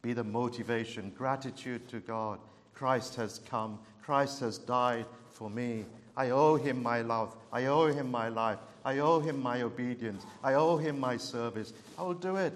be 0.01 0.13
the 0.13 0.23
motivation, 0.23 1.11
gratitude 1.17 1.87
to 1.89 1.99
God. 1.99 2.39
Christ 2.73 3.15
has 3.15 3.39
come, 3.39 3.79
Christ 4.01 4.39
has 4.39 4.57
died 4.57 5.05
for 5.29 5.49
me. 5.49 5.85
I 6.15 6.31
owe 6.31 6.55
him 6.55 6.81
my 6.81 7.01
love, 7.01 7.35
I 7.51 7.65
owe 7.65 7.87
him 7.87 8.11
my 8.11 8.29
life, 8.29 8.59
I 8.83 8.99
owe 8.99 9.19
him 9.19 9.41
my 9.41 9.61
obedience, 9.61 10.25
I 10.43 10.55
owe 10.55 10.77
him 10.77 10.99
my 10.99 11.17
service. 11.17 11.73
I 11.97 12.03
will 12.03 12.13
do 12.13 12.35
it 12.35 12.53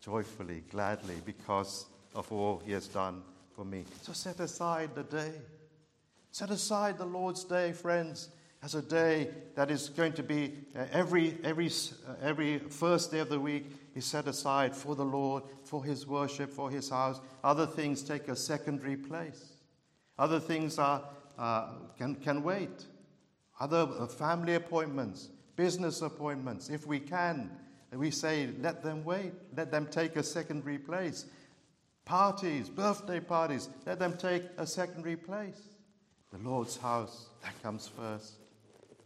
joyfully, 0.00 0.62
gladly, 0.70 1.16
because 1.24 1.86
of 2.14 2.30
all 2.30 2.62
he 2.64 2.72
has 2.72 2.86
done 2.86 3.22
for 3.54 3.64
me. 3.64 3.84
So 4.02 4.12
set 4.12 4.40
aside 4.40 4.94
the 4.94 5.02
day. 5.02 5.32
Set 6.36 6.50
aside 6.50 6.98
the 6.98 7.06
Lord's 7.06 7.44
day, 7.44 7.72
friends, 7.72 8.28
as 8.62 8.74
a 8.74 8.82
day 8.82 9.30
that 9.54 9.70
is 9.70 9.88
going 9.88 10.12
to 10.12 10.22
be 10.22 10.52
uh, 10.76 10.84
every, 10.92 11.38
every, 11.42 11.68
uh, 12.06 12.12
every 12.20 12.58
first 12.58 13.10
day 13.10 13.20
of 13.20 13.30
the 13.30 13.40
week 13.40 13.72
is 13.94 14.04
set 14.04 14.28
aside 14.28 14.76
for 14.76 14.94
the 14.94 15.02
Lord, 15.02 15.44
for 15.64 15.82
his 15.82 16.06
worship, 16.06 16.52
for 16.52 16.70
his 16.70 16.90
house. 16.90 17.22
Other 17.42 17.64
things 17.64 18.02
take 18.02 18.28
a 18.28 18.36
secondary 18.36 18.98
place. 18.98 19.54
Other 20.18 20.38
things 20.38 20.78
are, 20.78 21.04
uh, 21.38 21.70
can, 21.96 22.16
can 22.16 22.42
wait. 22.42 22.84
Other 23.58 23.88
uh, 23.98 24.06
family 24.06 24.56
appointments, 24.56 25.30
business 25.56 26.02
appointments, 26.02 26.68
if 26.68 26.86
we 26.86 27.00
can, 27.00 27.50
we 27.94 28.10
say, 28.10 28.50
let 28.60 28.82
them 28.82 29.04
wait, 29.04 29.32
let 29.56 29.70
them 29.70 29.86
take 29.90 30.16
a 30.16 30.22
secondary 30.22 30.76
place. 30.76 31.24
Parties, 32.04 32.68
birthday 32.68 33.20
parties, 33.20 33.70
let 33.86 33.98
them 33.98 34.18
take 34.18 34.42
a 34.58 34.66
secondary 34.66 35.16
place. 35.16 35.75
The 36.42 36.48
Lord's 36.48 36.76
house, 36.76 37.26
that 37.42 37.60
comes 37.62 37.88
first. 37.88 38.34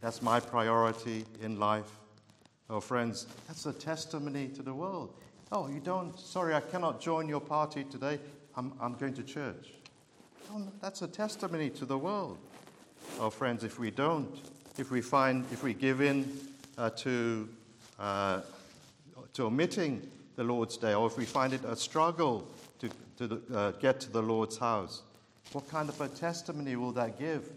That's 0.00 0.22
my 0.22 0.40
priority 0.40 1.24
in 1.42 1.60
life. 1.60 1.98
Oh, 2.68 2.80
friends, 2.80 3.26
that's 3.46 3.66
a 3.66 3.72
testimony 3.72 4.48
to 4.48 4.62
the 4.62 4.74
world. 4.74 5.14
Oh, 5.52 5.68
you 5.68 5.80
don't, 5.80 6.18
sorry, 6.18 6.54
I 6.54 6.60
cannot 6.60 7.00
join 7.00 7.28
your 7.28 7.40
party 7.40 7.84
today. 7.84 8.18
I'm, 8.56 8.72
I'm 8.80 8.94
going 8.94 9.14
to 9.14 9.22
church. 9.22 9.74
Oh, 10.52 10.66
that's 10.80 11.02
a 11.02 11.08
testimony 11.08 11.70
to 11.70 11.84
the 11.84 11.98
world. 11.98 12.38
Oh, 13.18 13.30
friends, 13.30 13.64
if 13.64 13.78
we 13.78 13.90
don't, 13.90 14.36
if 14.78 14.90
we 14.90 15.00
find, 15.00 15.44
if 15.52 15.62
we 15.62 15.74
give 15.74 16.00
in 16.00 16.30
uh, 16.78 16.90
to, 16.90 17.48
uh, 17.98 18.40
to 19.34 19.44
omitting 19.44 20.08
the 20.36 20.44
Lord's 20.44 20.76
Day, 20.76 20.94
or 20.94 21.06
if 21.06 21.16
we 21.16 21.26
find 21.26 21.52
it 21.52 21.64
a 21.64 21.76
struggle 21.76 22.48
to, 22.78 22.88
to 23.18 23.26
the, 23.26 23.56
uh, 23.56 23.70
get 23.72 24.00
to 24.00 24.10
the 24.10 24.22
Lord's 24.22 24.56
house, 24.56 25.02
what 25.52 25.68
kind 25.68 25.88
of 25.88 26.00
a 26.00 26.08
testimony 26.08 26.76
will 26.76 26.92
that 26.92 27.18
give 27.18 27.50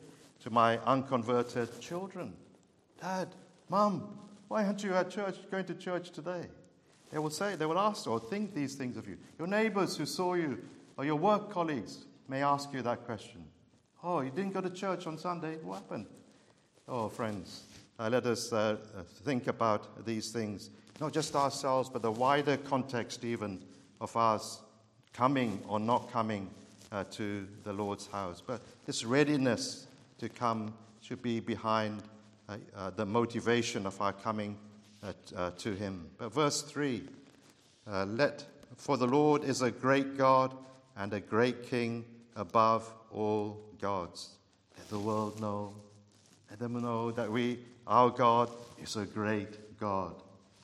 to 0.43 0.49
my 0.49 0.77
unconverted 0.79 1.79
children? 1.79 2.33
Dad, 3.01 3.29
Mum, 3.69 4.17
why 4.47 4.65
aren't 4.65 4.83
you 4.83 4.93
at 4.93 5.09
church, 5.09 5.35
going 5.49 5.65
to 5.65 5.73
church 5.75 6.11
today? 6.11 6.45
They 7.11 7.19
will 7.19 7.29
say, 7.29 7.55
they 7.55 7.65
will 7.65 7.79
ask 7.79 8.07
or 8.07 8.19
think 8.19 8.53
these 8.53 8.75
things 8.75 8.97
of 8.97 9.07
you. 9.07 9.17
Your 9.37 9.47
neighbors 9.47 9.95
who 9.95 10.05
saw 10.05 10.33
you, 10.33 10.59
or 10.97 11.05
your 11.05 11.15
work 11.15 11.49
colleagues 11.51 12.05
may 12.27 12.41
ask 12.41 12.73
you 12.73 12.81
that 12.81 13.05
question. 13.05 13.45
Oh, 14.03 14.21
you 14.21 14.31
didn't 14.31 14.53
go 14.53 14.61
to 14.61 14.69
church 14.69 15.07
on 15.07 15.17
Sunday? 15.17 15.57
What 15.61 15.75
happened? 15.75 16.07
Oh, 16.87 17.09
friends, 17.09 17.63
uh, 17.99 18.09
let 18.09 18.25
us 18.25 18.51
uh, 18.51 18.77
think 19.23 19.47
about 19.47 20.05
these 20.05 20.31
things, 20.31 20.71
not 20.99 21.13
just 21.13 21.35
ourselves, 21.35 21.89
but 21.89 22.01
the 22.01 22.11
wider 22.11 22.57
context 22.57 23.23
even 23.23 23.61
of 24.01 24.15
us 24.17 24.61
coming 25.13 25.63
or 25.67 25.79
not 25.79 26.11
coming 26.11 26.49
uh, 26.93 27.03
to 27.11 27.45
the 27.63 27.73
Lord's 27.73 28.07
house. 28.07 28.41
But 28.45 28.61
this 28.85 29.03
readiness 29.03 29.87
to 30.19 30.29
come 30.29 30.73
should 31.01 31.21
be 31.21 31.41
behind 31.41 32.01
uh, 32.47 32.57
uh, 32.73 32.89
the 32.91 33.05
motivation 33.05 33.85
of 33.85 33.99
our 33.99 34.13
coming 34.13 34.57
uh, 35.03 35.51
to 35.57 35.73
Him. 35.73 36.07
But 36.17 36.33
verse 36.33 36.61
3 36.61 37.03
let, 37.85 38.45
for 38.77 38.95
the 38.95 39.07
Lord 39.07 39.43
is 39.43 39.61
a 39.61 39.71
great 39.71 40.17
God 40.17 40.55
and 40.95 41.11
a 41.11 41.19
great 41.19 41.63
King 41.63 42.05
above 42.37 42.89
all 43.11 43.59
gods. 43.81 44.29
Let 44.77 44.87
the 44.87 44.99
world 44.99 45.41
know 45.41 45.73
let 46.53 46.59
them 46.59 46.79
know 46.83 47.09
that 47.09 47.31
we, 47.31 47.57
our 47.87 48.11
God, 48.11 48.47
is 48.79 48.95
a 48.95 49.05
great 49.05 49.79
God, 49.79 50.13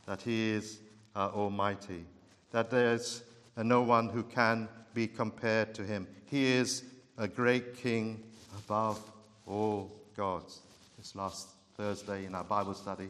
that 0.05 0.21
He 0.21 0.51
is 0.51 0.81
uh, 1.15 1.31
Almighty, 1.33 2.05
that 2.51 2.69
there's 2.69 3.23
uh, 3.57 3.63
no 3.63 3.81
one 3.81 4.07
who 4.07 4.21
can 4.21 4.69
be 4.93 5.07
compared 5.07 5.73
to 5.75 5.83
Him. 5.83 6.07
He 6.25 6.45
is 6.45 6.83
a 7.17 7.27
great 7.27 7.77
King 7.77 8.23
above 8.57 8.99
all 9.45 9.91
gods. 10.15 10.59
This 10.97 11.15
last 11.15 11.49
Thursday 11.75 12.25
in 12.25 12.35
our 12.35 12.43
Bible 12.43 12.73
study, 12.73 13.09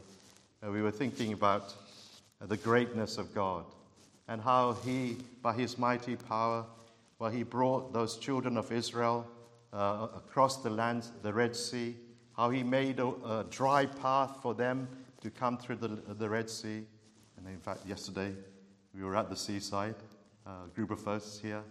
uh, 0.64 0.70
we 0.70 0.82
were 0.82 0.90
thinking 0.90 1.32
about 1.32 1.74
uh, 2.40 2.46
the 2.46 2.56
greatness 2.56 3.18
of 3.18 3.34
God 3.34 3.64
and 4.28 4.40
how 4.40 4.74
He, 4.84 5.16
by 5.42 5.52
His 5.52 5.78
mighty 5.78 6.16
power, 6.16 6.64
well, 7.18 7.30
He 7.30 7.42
brought 7.42 7.92
those 7.92 8.16
children 8.16 8.56
of 8.56 8.72
Israel 8.72 9.26
uh, 9.72 10.08
across 10.16 10.62
the 10.62 10.70
land, 10.70 11.06
the 11.22 11.32
Red 11.32 11.54
Sea 11.56 11.96
how 12.40 12.48
he 12.48 12.62
made 12.62 12.98
a, 12.98 13.06
a 13.06 13.46
dry 13.50 13.84
path 13.84 14.38
for 14.40 14.54
them 14.54 14.88
to 15.20 15.28
come 15.28 15.58
through 15.58 15.76
the, 15.76 15.88
the 16.14 16.26
Red 16.26 16.48
Sea. 16.48 16.86
And 17.36 17.46
in 17.46 17.58
fact, 17.58 17.86
yesterday 17.86 18.32
we 18.94 19.02
were 19.02 19.14
at 19.14 19.28
the 19.28 19.36
seaside, 19.36 19.96
group 20.74 20.90
of 20.90 21.06
us 21.08 21.38
here. 21.40 21.62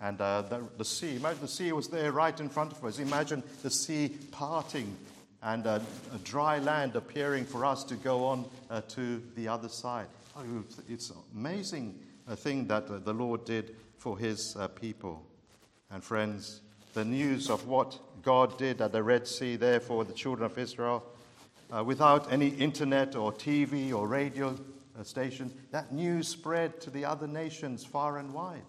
And 0.00 0.20
uh, 0.20 0.42
the, 0.42 0.62
the, 0.76 0.84
sea, 0.84 1.16
imagine 1.16 1.40
the 1.40 1.48
sea 1.48 1.72
was 1.72 1.88
there 1.88 2.12
right 2.12 2.38
in 2.38 2.48
front 2.48 2.72
of 2.72 2.84
us. 2.84 2.98
Imagine 2.98 3.42
the 3.62 3.70
sea 3.70 4.10
parting 4.32 4.94
and 5.42 5.66
uh, 5.66 5.78
a 6.14 6.18
dry 6.18 6.58
land 6.58 6.96
appearing 6.96 7.44
for 7.44 7.64
us 7.64 7.84
to 7.84 7.94
go 7.96 8.24
on 8.24 8.44
uh, 8.70 8.80
to 8.88 9.22
the 9.36 9.48
other 9.48 9.68
side. 9.68 10.06
Oh, 10.36 10.42
it's 10.88 11.12
amazing 11.34 11.98
uh, 12.26 12.34
thing 12.34 12.66
that 12.66 12.90
uh, 12.90 12.98
the 12.98 13.12
Lord 13.12 13.44
did 13.44 13.76
for 13.98 14.18
his 14.18 14.56
uh, 14.56 14.68
people. 14.68 15.24
And 15.90 16.02
friends, 16.02 16.60
the 16.94 17.04
news 17.04 17.50
of 17.50 17.66
what 17.66 17.98
God 18.22 18.58
did 18.58 18.80
at 18.80 18.92
the 18.92 19.02
Red 19.02 19.26
Sea 19.26 19.56
there 19.56 19.80
for 19.80 20.04
the 20.04 20.12
children 20.12 20.50
of 20.50 20.58
Israel, 20.58 21.04
uh, 21.74 21.84
without 21.84 22.32
any 22.32 22.48
internet 22.48 23.14
or 23.14 23.32
TV 23.32 23.92
or 23.92 24.08
radio 24.08 24.48
uh, 24.48 24.56
station, 25.02 25.52
that 25.72 25.92
news 25.92 26.28
spread 26.28 26.80
to 26.82 26.90
the 26.90 27.04
other 27.04 27.26
nations 27.26 27.84
far 27.84 28.18
and 28.18 28.32
wide. 28.32 28.62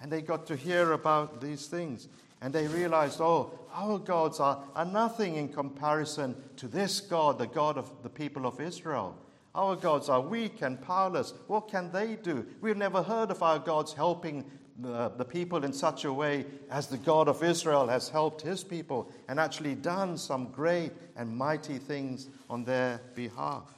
And 0.00 0.12
they 0.12 0.22
got 0.22 0.46
to 0.46 0.56
hear 0.56 0.92
about 0.92 1.40
these 1.40 1.66
things. 1.66 2.06
And 2.40 2.54
they 2.54 2.68
realized, 2.68 3.20
oh, 3.20 3.58
our 3.72 3.98
gods 3.98 4.38
are, 4.38 4.62
are 4.76 4.84
nothing 4.84 5.36
in 5.36 5.48
comparison 5.48 6.36
to 6.56 6.68
this 6.68 7.00
God, 7.00 7.38
the 7.38 7.46
God 7.46 7.76
of 7.76 7.90
the 8.02 8.08
people 8.08 8.46
of 8.46 8.60
Israel. 8.60 9.16
Our 9.54 9.74
gods 9.74 10.08
are 10.08 10.20
weak 10.20 10.62
and 10.62 10.80
powerless. 10.80 11.34
What 11.48 11.68
can 11.68 11.90
they 11.90 12.14
do? 12.14 12.46
We've 12.60 12.76
never 12.76 13.02
heard 13.02 13.32
of 13.32 13.42
our 13.42 13.58
gods 13.58 13.92
helping 13.92 14.44
the, 14.78 15.08
the 15.16 15.24
people 15.24 15.64
in 15.64 15.72
such 15.72 16.04
a 16.04 16.12
way 16.12 16.46
as 16.70 16.86
the 16.86 16.98
God 16.98 17.26
of 17.26 17.42
Israel 17.42 17.88
has 17.88 18.08
helped 18.08 18.42
his 18.42 18.62
people 18.62 19.10
and 19.28 19.40
actually 19.40 19.74
done 19.74 20.16
some 20.16 20.52
great 20.52 20.92
and 21.16 21.36
mighty 21.36 21.78
things 21.78 22.28
on 22.48 22.64
their 22.64 23.00
behalf. 23.16 23.77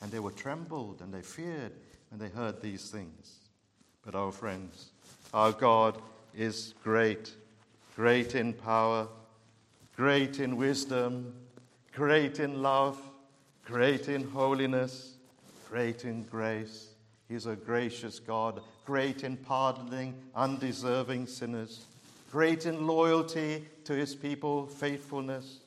And 0.00 0.10
they 0.10 0.20
were 0.20 0.32
trembled 0.32 1.00
and 1.00 1.12
they 1.12 1.22
feared 1.22 1.72
when 2.10 2.20
they 2.20 2.28
heard 2.28 2.60
these 2.60 2.90
things. 2.90 3.38
But, 4.04 4.14
our 4.14 4.32
friends, 4.32 4.90
our 5.34 5.52
God 5.52 6.00
is 6.34 6.74
great, 6.82 7.32
great 7.96 8.34
in 8.34 8.52
power, 8.52 9.08
great 9.96 10.40
in 10.40 10.56
wisdom, 10.56 11.34
great 11.92 12.38
in 12.38 12.62
love, 12.62 12.98
great 13.64 14.08
in 14.08 14.22
holiness, 14.30 15.16
great 15.68 16.04
in 16.04 16.22
grace. 16.24 16.88
He's 17.28 17.46
a 17.46 17.56
gracious 17.56 18.18
God, 18.18 18.62
great 18.86 19.24
in 19.24 19.36
pardoning 19.36 20.14
undeserving 20.34 21.26
sinners, 21.26 21.84
great 22.32 22.64
in 22.64 22.86
loyalty 22.86 23.66
to 23.84 23.92
his 23.92 24.14
people, 24.14 24.66
faithfulness, 24.66 25.58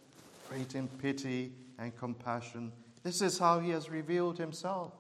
great 0.49 0.73
in 0.73 0.87
pity 0.87 1.51
and 1.77 1.95
compassion. 1.97 2.71
This 3.03 3.21
is 3.21 3.39
how 3.39 3.59
he 3.59 3.71
has 3.71 3.89
revealed 3.89 4.37
himself. 4.37 4.93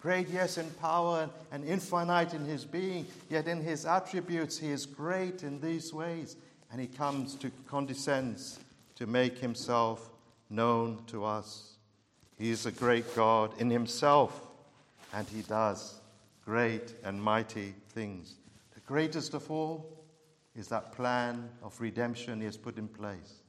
Great, 0.00 0.28
yes, 0.28 0.58
in 0.58 0.68
power 0.72 1.30
and 1.50 1.64
infinite 1.64 2.34
in 2.34 2.44
his 2.44 2.64
being, 2.64 3.06
yet 3.30 3.48
in 3.48 3.62
his 3.62 3.86
attributes 3.86 4.58
he 4.58 4.70
is 4.70 4.84
great 4.84 5.42
in 5.42 5.60
these 5.60 5.94
ways. 5.94 6.36
And 6.70 6.80
he 6.80 6.86
comes 6.86 7.36
to 7.36 7.50
condescends 7.66 8.58
to 8.96 9.06
make 9.06 9.38
himself 9.38 10.10
known 10.50 11.02
to 11.06 11.24
us. 11.24 11.76
He 12.36 12.50
is 12.50 12.66
a 12.66 12.72
great 12.72 13.14
God 13.14 13.52
in 13.60 13.70
himself, 13.70 14.40
and 15.12 15.26
he 15.28 15.42
does 15.42 16.00
great 16.44 16.94
and 17.04 17.22
mighty 17.22 17.74
things. 17.90 18.34
The 18.74 18.80
greatest 18.80 19.34
of 19.34 19.50
all 19.50 20.04
is 20.54 20.68
that 20.68 20.92
plan 20.92 21.48
of 21.62 21.80
redemption 21.80 22.40
he 22.40 22.44
has 22.44 22.56
put 22.56 22.76
in 22.76 22.88
place 22.88 23.40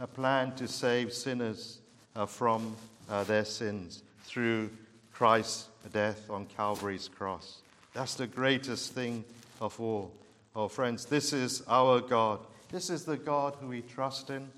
a 0.00 0.06
plan 0.06 0.54
to 0.54 0.66
save 0.66 1.12
sinners 1.12 1.80
uh, 2.16 2.24
from 2.24 2.74
uh, 3.08 3.24
their 3.24 3.44
sins 3.44 4.02
through 4.24 4.70
Christ's 5.12 5.68
death 5.92 6.30
on 6.30 6.46
Calvary's 6.46 7.08
cross. 7.08 7.62
That's 7.94 8.14
the 8.14 8.26
greatest 8.26 8.92
thing 8.92 9.24
of 9.60 9.78
all. 9.80 10.12
Oh, 10.54 10.68
friends, 10.68 11.04
this 11.04 11.32
is 11.32 11.62
our 11.68 12.00
God. 12.00 12.40
This 12.70 12.90
is 12.90 13.04
the 13.04 13.16
God 13.16 13.54
who 13.60 13.68
we 13.68 13.82
trust 13.82 14.30
in. 14.30 14.48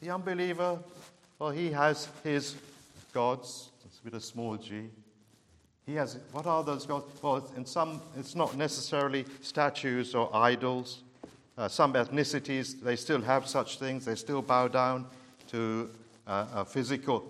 The 0.00 0.10
unbeliever, 0.10 0.78
well, 1.38 1.50
he 1.50 1.70
has 1.72 2.08
his 2.22 2.54
gods, 3.12 3.70
with 4.06 4.14
a 4.14 4.20
small 4.20 4.56
g. 4.56 4.84
He 5.84 5.94
has, 5.94 6.16
what 6.30 6.46
are 6.46 6.62
those 6.62 6.86
gods? 6.86 7.06
Well, 7.20 7.48
in 7.56 7.66
some, 7.66 8.00
it's 8.16 8.36
not 8.36 8.56
necessarily 8.56 9.24
statues 9.40 10.14
or 10.14 10.34
idols. 10.34 11.02
Uh, 11.58 11.66
some 11.68 11.92
ethnicities, 11.94 12.80
they 12.80 12.96
still 12.96 13.20
have 13.22 13.48
such 13.48 13.78
things. 13.78 14.04
They 14.04 14.14
still 14.14 14.42
bow 14.42 14.68
down 14.68 15.06
to 15.48 15.90
uh, 16.26 16.46
a 16.54 16.64
physical 16.64 17.24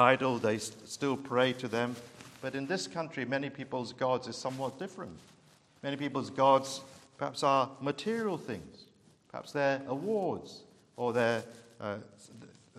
idol, 0.00 0.38
they 0.38 0.58
still 0.58 1.16
pray 1.16 1.52
to 1.54 1.68
them. 1.68 1.94
But 2.40 2.54
in 2.54 2.66
this 2.66 2.86
country, 2.86 3.24
many 3.24 3.50
people's 3.50 3.92
gods 3.92 4.26
is 4.26 4.36
somewhat 4.36 4.78
different. 4.78 5.16
Many 5.82 5.96
people's 5.96 6.30
gods 6.30 6.80
perhaps 7.18 7.42
are 7.42 7.70
material 7.80 8.38
things. 8.38 8.84
Perhaps 9.30 9.52
they're 9.52 9.82
awards 9.86 10.62
or 10.96 11.12
their, 11.12 11.44
uh, 11.80 11.96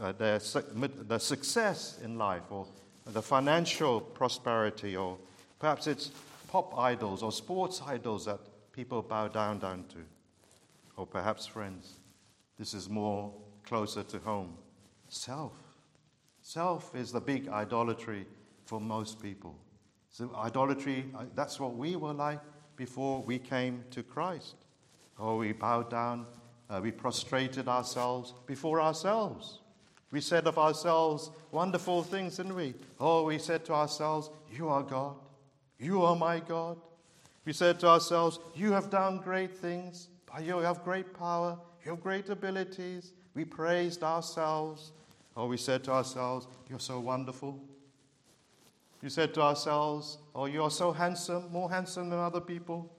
uh, 0.02 0.12
their, 0.14 0.40
their 0.40 1.20
success 1.20 2.00
in 2.04 2.18
life 2.18 2.44
or 2.50 2.66
the 3.06 3.22
financial 3.22 4.02
prosperity 4.02 4.98
or 4.98 5.18
perhaps 5.60 5.88
it's 5.88 6.12
pop 6.48 6.78
idols 6.78 7.24
or 7.24 7.32
sports 7.32 7.82
idols 7.86 8.26
that 8.26 8.40
people 8.74 9.02
bow 9.02 9.28
down 9.28 9.60
down 9.60 9.86
to. 9.90 9.98
Or 10.98 11.06
perhaps, 11.06 11.46
friends, 11.46 12.00
this 12.60 12.74
is 12.74 12.90
more 12.90 13.32
closer 13.64 14.04
to 14.04 14.20
home 14.20 14.58
self. 15.08 15.54
Self 16.52 16.94
is 16.96 17.14
the 17.14 17.22
big 17.22 17.48
idolatry 17.48 18.26
for 18.66 18.82
most 18.82 19.22
people. 19.22 19.56
So, 20.10 20.30
idolatry, 20.36 21.06
uh, 21.18 21.24
that's 21.34 21.62
what 21.62 21.78
we 21.78 21.96
were 21.96 22.12
like 22.12 22.42
before 22.76 23.22
we 23.22 23.40
came 23.40 23.86
to 23.92 24.04
Christ. 24.04 24.56
Oh, 25.18 25.38
we 25.38 25.54
bowed 25.54 25.90
down, 25.90 26.26
uh, 26.70 26.82
we 26.84 26.92
prostrated 26.92 27.70
ourselves 27.70 28.34
before 28.48 28.82
ourselves. 28.82 29.60
We 30.12 30.20
said 30.20 30.46
of 30.46 30.58
ourselves 30.58 31.32
wonderful 31.52 32.04
things, 32.04 32.36
didn't 32.36 32.56
we? 32.56 32.74
Oh, 33.00 33.24
we 33.24 33.38
said 33.38 33.64
to 33.68 33.74
ourselves, 33.74 34.30
You 34.52 34.68
are 34.68 34.84
God. 34.84 35.16
You 35.80 36.02
are 36.02 36.18
my 36.18 36.42
God. 36.42 36.76
We 37.46 37.54
said 37.54 37.80
to 37.80 37.88
ourselves, 37.88 38.40
You 38.56 38.74
have 38.74 38.90
done 38.90 39.20
great 39.20 39.56
things. 39.56 40.10
You 40.44 40.58
have 40.58 40.84
great 40.84 41.14
power. 41.14 41.58
You 41.86 41.92
have 41.92 42.04
great 42.04 42.28
abilities. 42.28 43.14
We 43.36 43.46
praised 43.46 44.04
ourselves. 44.04 44.92
Or 45.36 45.48
we 45.48 45.58
said 45.58 45.84
to 45.86 45.92
ourselves, 45.92 46.48
You're 46.70 46.80
so 46.80 47.00
wonderful. 47.00 47.60
You 49.02 49.10
said 49.10 49.34
to 49.36 49.42
ourselves, 49.42 50.18
Oh, 50.36 50.46
you're 50.46 50.70
so 50.70 50.92
handsome, 50.92 51.52
more 51.52 51.70
handsome 51.70 52.10
than 52.10 52.20
other 52.20 52.42
people, 52.42 52.92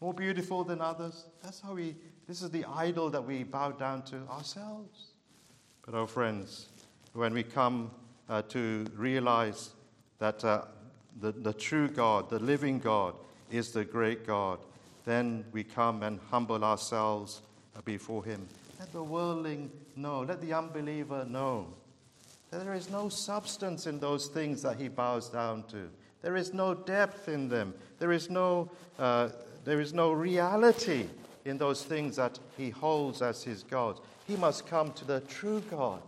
more 0.00 0.14
beautiful 0.14 0.64
than 0.64 0.80
others. 0.80 1.26
That's 1.42 1.60
how 1.60 1.74
we, 1.74 1.96
this 2.26 2.42
is 2.42 2.50
the 2.50 2.64
idol 2.64 3.10
that 3.10 3.24
we 3.24 3.44
bow 3.44 3.72
down 3.72 4.02
to 4.04 4.16
ourselves. 4.30 5.10
But, 5.84 5.94
our 5.94 6.08
friends, 6.08 6.66
when 7.12 7.32
we 7.32 7.44
come 7.44 7.92
uh, 8.28 8.42
to 8.48 8.86
realize 8.96 9.70
that 10.18 10.44
uh, 10.44 10.62
the, 11.20 11.30
the 11.30 11.52
true 11.52 11.88
God, 11.88 12.28
the 12.28 12.40
living 12.40 12.80
God, 12.80 13.14
is 13.50 13.70
the 13.70 13.84
great 13.84 14.26
God, 14.26 14.58
then 15.04 15.44
we 15.52 15.62
come 15.62 16.02
and 16.02 16.18
humble 16.30 16.64
ourselves 16.64 17.42
before 17.84 18.24
Him. 18.24 18.48
Let 18.78 18.92
the 18.92 19.02
worldling 19.02 19.70
know, 19.94 20.20
let 20.20 20.40
the 20.40 20.52
unbeliever 20.52 21.24
know 21.28 21.66
that 22.50 22.64
there 22.64 22.74
is 22.74 22.90
no 22.90 23.08
substance 23.08 23.86
in 23.86 23.98
those 23.98 24.28
things 24.28 24.62
that 24.62 24.76
he 24.76 24.88
bows 24.88 25.28
down 25.28 25.64
to. 25.64 25.88
There 26.22 26.36
is 26.36 26.52
no 26.52 26.74
depth 26.74 27.28
in 27.28 27.48
them. 27.48 27.74
There 27.98 28.12
is 28.12 28.30
no, 28.30 28.70
uh, 28.98 29.30
there 29.64 29.80
is 29.80 29.92
no 29.92 30.12
reality 30.12 31.06
in 31.44 31.58
those 31.58 31.84
things 31.84 32.16
that 32.16 32.38
he 32.56 32.70
holds 32.70 33.22
as 33.22 33.42
his 33.42 33.62
God. 33.62 33.98
He 34.26 34.36
must 34.36 34.66
come 34.66 34.92
to 34.94 35.04
the 35.04 35.20
true 35.20 35.62
God, 35.70 36.02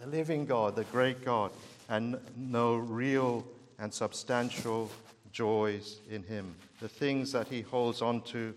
the 0.00 0.06
living 0.06 0.46
God, 0.46 0.76
the 0.76 0.84
great 0.84 1.24
God, 1.24 1.52
and 1.88 2.18
know 2.36 2.76
real 2.76 3.44
and 3.78 3.92
substantial 3.92 4.90
joys 5.32 6.00
in 6.10 6.22
him. 6.22 6.54
The 6.80 6.88
things 6.88 7.32
that 7.32 7.48
he 7.48 7.62
holds 7.62 8.02
on 8.02 8.22
to 8.22 8.54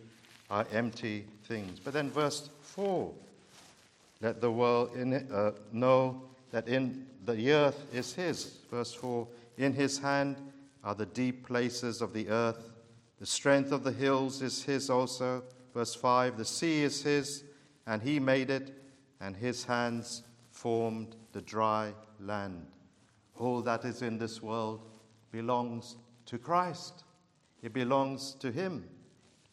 are 0.49 0.65
empty 0.71 1.25
things. 1.43 1.79
But 1.79 1.93
then, 1.93 2.09
verse 2.09 2.49
4 2.61 3.13
let 4.25 4.41
the 4.41 4.51
world 4.51 4.89
in, 4.95 5.13
uh, 5.31 5.51
know 5.71 6.19
that 6.49 6.67
in 6.67 7.05
the 7.25 7.51
earth 7.51 7.85
is 7.93 8.11
his. 8.11 8.57
Verse 8.71 8.91
4 8.91 9.27
In 9.57 9.71
his 9.71 9.99
hand 9.99 10.37
are 10.83 10.95
the 10.95 11.05
deep 11.05 11.45
places 11.45 12.01
of 12.01 12.11
the 12.11 12.27
earth. 12.29 12.71
The 13.19 13.27
strength 13.27 13.71
of 13.71 13.83
the 13.83 13.91
hills 13.91 14.41
is 14.41 14.63
his 14.63 14.89
also. 14.89 15.43
Verse 15.75 15.93
5 15.93 16.37
The 16.37 16.45
sea 16.45 16.81
is 16.81 17.03
his, 17.03 17.43
and 17.85 18.01
he 18.01 18.19
made 18.19 18.49
it, 18.49 18.73
and 19.21 19.35
his 19.35 19.63
hands 19.63 20.23
formed 20.49 21.15
the 21.31 21.41
dry 21.41 21.93
land. 22.19 22.65
All 23.37 23.61
that 23.61 23.85
is 23.85 24.01
in 24.01 24.17
this 24.17 24.41
world 24.41 24.81
belongs 25.31 25.97
to 26.25 26.39
Christ, 26.39 27.03
it 27.61 27.73
belongs 27.73 28.33
to 28.39 28.51
him. 28.51 28.89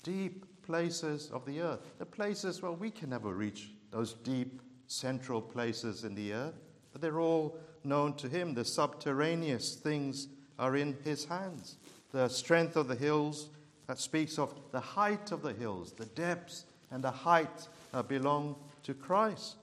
Deep 0.03 0.47
places 0.63 1.31
of 1.31 1.45
the 1.45 1.61
earth, 1.61 1.81
the 1.99 2.07
places 2.07 2.63
where 2.63 2.73
we 2.73 2.91
can 2.91 3.11
never 3.11 3.35
reach 3.35 3.72
those 3.93 4.15
deep 4.15 4.61
central 4.87 5.41
places 5.41 6.05
in 6.05 6.15
the 6.15 6.33
earth, 6.33 6.61
but 6.93 7.01
they're 7.01 7.21
all 7.21 7.57
known 7.85 8.15
to 8.15 8.29
him. 8.29 8.55
The 8.55 8.65
subterraneous 8.65 9.77
things 9.77 10.29
are 10.59 10.77
in 10.77 10.97
his 11.05 11.25
hands. 11.25 11.77
The 12.11 12.29
strength 12.29 12.77
of 12.77 12.89
the 12.89 12.95
hills, 12.95 13.51
that 13.87 13.99
speaks 13.99 14.39
of 14.39 14.55
the 14.71 14.81
height 14.81 15.33
of 15.33 15.43
the 15.43 15.53
hills, 15.53 15.93
the 15.93 16.07
depths 16.07 16.65
and 16.91 17.03
the 17.03 17.11
height 17.11 17.69
belong 18.09 18.57
to 18.83 18.95
Christ. 18.95 19.57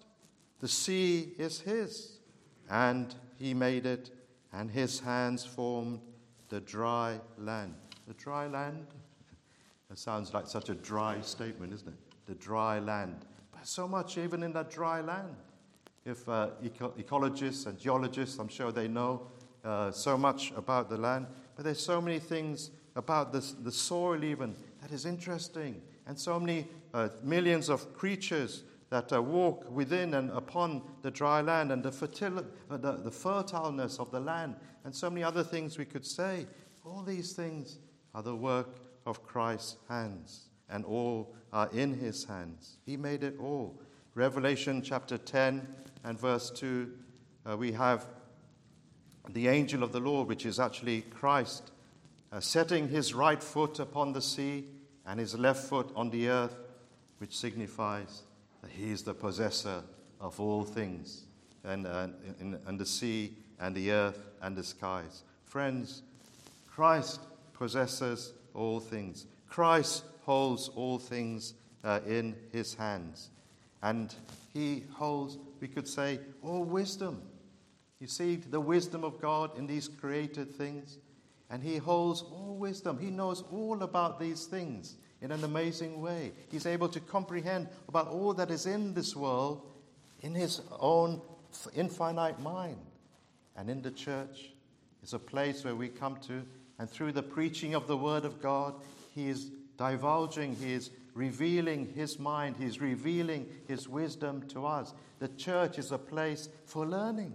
The 0.60 0.68
sea 0.68 1.34
is 1.38 1.60
his, 1.60 2.20
and 2.70 3.14
he 3.38 3.54
made 3.54 3.86
it, 3.86 4.10
and 4.52 4.70
his 4.70 5.00
hands 5.00 5.46
formed 5.46 6.02
the 6.50 6.60
dry 6.60 7.20
land. 7.38 7.76
The 8.08 8.14
dry 8.14 8.48
land? 8.48 8.88
That 9.90 9.98
sounds 9.98 10.36
like 10.36 10.46
such 10.46 10.70
a 10.70 10.76
dry 10.76 11.20
statement, 11.22 11.74
isn't 11.74 11.88
it? 11.88 12.10
the 12.30 12.36
dry 12.36 12.78
land. 12.78 13.26
So 13.64 13.88
much 13.88 14.18
even 14.18 14.44
in 14.44 14.54
that 14.54 14.72
dry 14.72 15.02
land. 15.02 15.36
If 16.06 16.28
uh, 16.28 16.50
eco- 16.64 16.94
ecologists 16.98 17.68
and 17.68 17.78
geologists, 17.78 18.40
I'm 18.40 18.48
sure 18.48 18.72
they 18.72 18.88
know 18.88 19.28
uh, 19.64 19.92
so 19.92 20.18
much 20.18 20.52
about 20.56 20.90
the 20.90 20.98
land, 20.98 21.28
but 21.56 21.66
there's 21.66 21.84
so 21.84 22.02
many 22.02 22.20
things 22.20 22.72
about 22.96 23.32
this, 23.32 23.54
the 23.54 23.72
soil 23.72 24.24
even 24.24 24.56
that 24.82 24.92
is 24.92 25.06
interesting, 25.06 25.82
and 26.08 26.18
so 26.18 26.40
many 26.40 26.68
uh, 26.94 27.10
millions 27.24 27.70
of 27.70 27.94
creatures 27.94 28.64
that 28.90 29.14
uh, 29.14 29.22
walk 29.22 29.70
within 29.70 30.16
and 30.16 30.32
upon 30.32 30.82
the 31.04 31.12
dry 31.12 31.42
land 31.42 31.72
and 31.72 31.84
the, 31.84 31.92
fertil- 31.92 32.46
uh, 32.72 32.78
the, 32.78 32.94
the 32.94 33.12
fertileness 33.12 34.00
of 34.00 34.10
the 34.10 34.20
land, 34.20 34.56
and 34.86 34.96
so 34.96 35.10
many 35.10 35.24
other 35.24 35.44
things 35.44 35.78
we 35.78 35.86
could 35.86 36.06
say. 36.06 36.48
All 36.86 37.04
these 37.04 37.34
things 37.34 37.78
are 38.16 38.24
the 38.24 38.36
work 38.36 38.80
of 39.06 39.22
Christ's 39.22 39.76
hands, 39.88 40.50
and 40.70 40.86
all 40.86 41.36
are 41.52 41.70
in 41.74 41.94
his 41.94 42.26
hands. 42.26 42.78
He 42.86 42.98
made 42.98 43.24
it 43.24 43.38
all. 43.40 43.80
Revelation 44.16 44.82
chapter 44.82 45.18
10 45.18 45.68
and 46.04 46.20
verse 46.20 46.50
2, 46.52 46.92
uh, 47.50 47.58
we 47.58 47.72
have 47.72 48.06
the 49.30 49.48
angel 49.48 49.84
of 49.84 49.92
the 49.92 50.00
Lord, 50.00 50.28
which 50.28 50.46
is 50.46 50.60
actually 50.60 51.02
Christ, 51.02 51.72
uh, 52.32 52.40
setting 52.40 52.90
his 52.90 53.14
right 53.14 53.42
foot 53.42 53.80
upon 53.80 54.14
the 54.14 54.22
sea 54.22 54.66
and 55.06 55.20
his 55.20 55.38
left 55.38 55.68
foot 55.68 55.92
on 55.96 56.10
the 56.10 56.30
earth, 56.30 56.56
which 57.20 57.38
signifies 57.38 58.24
that 58.62 58.72
he 58.72 58.92
is 58.92 59.04
the 59.04 59.14
possessor 59.14 59.84
of 60.20 60.40
all 60.40 60.64
things, 60.64 61.24
and, 61.64 61.88
uh, 61.88 62.08
in, 62.40 62.60
in 62.68 62.78
the 62.78 62.86
sea 62.86 63.34
and 63.60 63.76
the 63.76 63.92
earth 63.92 64.26
and 64.42 64.56
the 64.56 64.64
skies. 64.64 65.24
Friends, 65.46 66.04
Christ 66.68 67.22
possesses 67.54 68.34
all 68.54 68.80
things. 68.80 69.26
Christ 69.48 70.04
holds 70.30 70.70
all 70.76 71.00
things 71.00 71.56
uh, 71.84 72.02
in 72.06 72.36
his 72.52 72.76
hands. 72.76 73.32
And 73.82 74.14
he 74.54 74.84
holds, 74.94 75.40
we 75.60 75.68
could 75.68 75.88
say, 75.88 76.20
all 76.44 76.64
wisdom. 76.64 77.24
You 78.00 78.06
see 78.06 78.36
the 78.36 78.60
wisdom 78.60 79.04
of 79.04 79.20
God 79.20 79.58
in 79.58 79.66
these 79.66 79.88
created 79.88 80.54
things. 80.54 81.00
And 81.50 81.64
he 81.64 81.78
holds 81.78 82.22
all 82.22 82.56
wisdom. 82.60 83.00
He 83.00 83.10
knows 83.10 83.44
all 83.52 83.82
about 83.82 84.20
these 84.20 84.46
things 84.46 84.98
in 85.20 85.32
an 85.32 85.44
amazing 85.44 86.00
way. 86.00 86.34
He's 86.52 86.68
able 86.68 86.90
to 86.90 87.00
comprehend 87.00 87.68
about 87.88 88.10
all 88.10 88.36
that 88.36 88.52
is 88.52 88.68
in 88.68 88.94
this 88.94 89.16
world 89.16 89.66
in 90.22 90.36
his 90.36 90.62
own 90.80 91.24
infinite 91.74 92.40
mind. 92.40 92.78
And 93.58 93.68
in 93.68 93.82
the 93.82 93.90
church 93.90 94.52
is 95.02 95.14
a 95.14 95.20
place 95.20 95.64
where 95.64 95.76
we 95.76 95.88
come 95.88 96.18
to, 96.28 96.44
and 96.78 96.88
through 96.88 97.14
the 97.14 97.24
preaching 97.24 97.74
of 97.74 97.88
the 97.88 97.98
Word 97.98 98.26
of 98.26 98.40
God, 98.40 98.76
he 99.16 99.28
is 99.28 99.50
divulging, 99.80 100.58
he 100.58 100.74
is 100.74 100.92
revealing 101.14 101.92
his 101.96 102.20
mind, 102.20 102.58
he's 102.60 102.82
revealing 102.82 103.48
his 103.66 103.88
wisdom 103.88 104.46
to 104.50 104.66
us. 104.66 104.94
The 105.20 105.30
church 105.30 105.80
is 105.80 105.94
a 105.94 105.98
place 105.98 106.50
for 106.66 106.86
learning. 106.86 107.34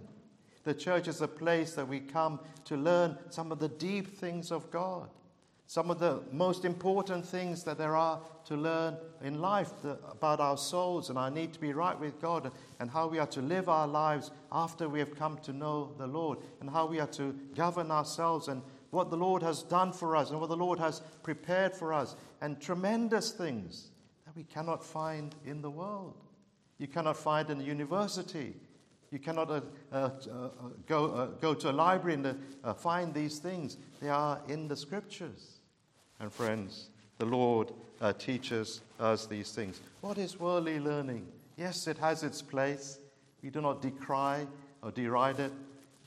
The 0.63 0.75
church 0.75 1.07
is 1.07 1.21
a 1.21 1.27
place 1.27 1.73
that 1.73 1.87
we 1.87 1.99
come 1.99 2.39
to 2.65 2.77
learn 2.77 3.17
some 3.31 3.51
of 3.51 3.57
the 3.57 3.67
deep 3.67 4.15
things 4.15 4.51
of 4.51 4.69
God. 4.69 5.09
Some 5.67 5.89
of 5.89 5.97
the 5.97 6.21
most 6.31 6.65
important 6.65 7.25
things 7.25 7.63
that 7.63 7.79
there 7.79 7.95
are 7.95 8.21
to 8.45 8.55
learn 8.55 8.97
in 9.23 9.41
life 9.41 9.71
the, 9.81 9.97
about 10.11 10.39
our 10.39 10.57
souls 10.57 11.09
and 11.09 11.17
our 11.17 11.31
need 11.31 11.53
to 11.53 11.59
be 11.59 11.73
right 11.73 11.99
with 11.99 12.21
God 12.21 12.51
and 12.79 12.91
how 12.91 13.07
we 13.07 13.17
are 13.17 13.27
to 13.27 13.41
live 13.41 13.67
our 13.67 13.87
lives 13.87 14.29
after 14.51 14.87
we 14.87 14.99
have 14.99 15.15
come 15.15 15.39
to 15.39 15.53
know 15.53 15.91
the 15.97 16.05
Lord 16.05 16.37
and 16.61 16.69
how 16.69 16.85
we 16.85 16.99
are 16.99 17.07
to 17.07 17.35
govern 17.55 17.89
ourselves 17.89 18.47
and 18.47 18.61
what 18.91 19.09
the 19.09 19.17
Lord 19.17 19.43
has 19.43 19.63
done 19.63 19.91
for 19.91 20.15
us 20.15 20.29
and 20.29 20.39
what 20.39 20.49
the 20.49 20.55
Lord 20.55 20.79
has 20.79 21.01
prepared 21.23 21.73
for 21.73 21.93
us 21.93 22.15
and 22.41 22.59
tremendous 22.59 23.31
things 23.31 23.89
that 24.25 24.35
we 24.35 24.43
cannot 24.43 24.83
find 24.83 25.35
in 25.45 25.61
the 25.61 25.69
world. 25.69 26.15
You 26.77 26.87
cannot 26.87 27.17
find 27.17 27.49
in 27.49 27.61
a 27.61 27.63
university. 27.63 28.53
You 29.11 29.19
cannot 29.19 29.49
uh, 29.49 29.61
uh, 29.91 29.95
uh, 29.95 30.49
go, 30.87 31.11
uh, 31.11 31.25
go 31.39 31.53
to 31.53 31.69
a 31.69 31.71
library 31.71 32.15
and 32.15 32.37
uh, 32.63 32.73
find 32.73 33.13
these 33.13 33.39
things. 33.39 33.77
They 34.01 34.09
are 34.09 34.41
in 34.47 34.67
the 34.67 34.75
scriptures. 34.75 35.59
And 36.19 36.31
friends, 36.31 36.89
the 37.17 37.25
Lord 37.25 37.71
uh, 38.01 38.13
teaches 38.13 38.81
us 38.99 39.25
these 39.25 39.51
things. 39.51 39.79
What 40.01 40.17
is 40.17 40.39
worldly 40.39 40.79
learning? 40.79 41.27
Yes, 41.57 41.87
it 41.87 41.97
has 41.99 42.23
its 42.23 42.41
place. 42.41 42.99
We 43.41 43.49
do 43.49 43.61
not 43.61 43.81
decry 43.81 44.47
or 44.81 44.91
deride 44.91 45.39
it. 45.39 45.53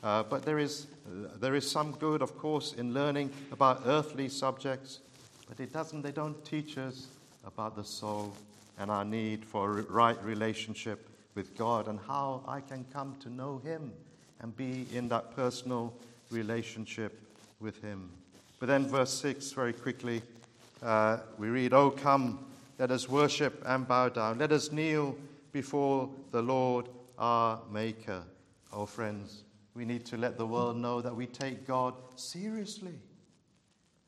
Uh, 0.03 0.23
but 0.23 0.45
there 0.45 0.59
is, 0.59 0.87
uh, 1.07 1.37
there 1.41 1.55
is 1.55 1.69
some 1.69 1.93
good, 1.93 2.23
of 2.23 2.37
course, 2.39 2.75
in 2.75 2.95
learning 2.95 3.31
about 3.51 3.83
earthly 3.87 4.29
subjects. 4.29 5.01
But 5.49 5.61
it 5.61 5.73
doesn't, 5.73 6.03
they 6.03 6.13
don't 6.13 6.45
teach 6.45 6.77
us 6.79 7.07
about 7.45 7.77
the 7.77 7.85
soul 7.85 8.35
and 8.79 8.91
our 8.91 9.05
need 9.05 9.45
for 9.45 9.79
a 9.79 9.83
right 9.83 10.23
relationship 10.23 11.09
with 11.35 11.57
God 11.57 11.89
and 11.89 11.99
how 12.07 12.43
I 12.47 12.61
can 12.61 12.85
come 12.93 13.17
to 13.21 13.31
know 13.31 13.61
Him 13.65 13.93
and 14.41 14.57
be 14.57 14.87
in 14.93 15.09
that 15.09 15.35
personal 15.35 15.95
relationship 16.31 17.21
with 17.61 17.81
Him. 17.83 18.11
But 18.61 18.67
then, 18.67 18.87
verse 18.87 19.13
6, 19.15 19.53
very 19.53 19.73
quickly, 19.73 20.23
uh, 20.83 21.19
we 21.39 21.49
read, 21.49 21.73
Oh, 21.73 21.91
come, 21.91 22.45
let 22.79 22.91
us 22.91 23.09
worship 23.09 23.63
and 23.67 23.87
bow 23.87 24.09
down. 24.09 24.39
Let 24.39 24.53
us 24.53 24.71
kneel 24.71 25.17
before 25.53 26.09
the 26.31 26.43
Lord 26.43 26.89
our 27.19 27.61
Maker. 27.73 28.23
Oh, 28.73 28.87
friends, 28.87 29.43
we 29.75 29.85
need 29.85 30.05
to 30.07 30.17
let 30.17 30.37
the 30.39 30.47
world 30.47 30.77
know 30.77 31.01
that 31.01 31.15
we 31.15 31.27
take 31.27 31.67
God 31.67 31.95
seriously, 32.17 32.95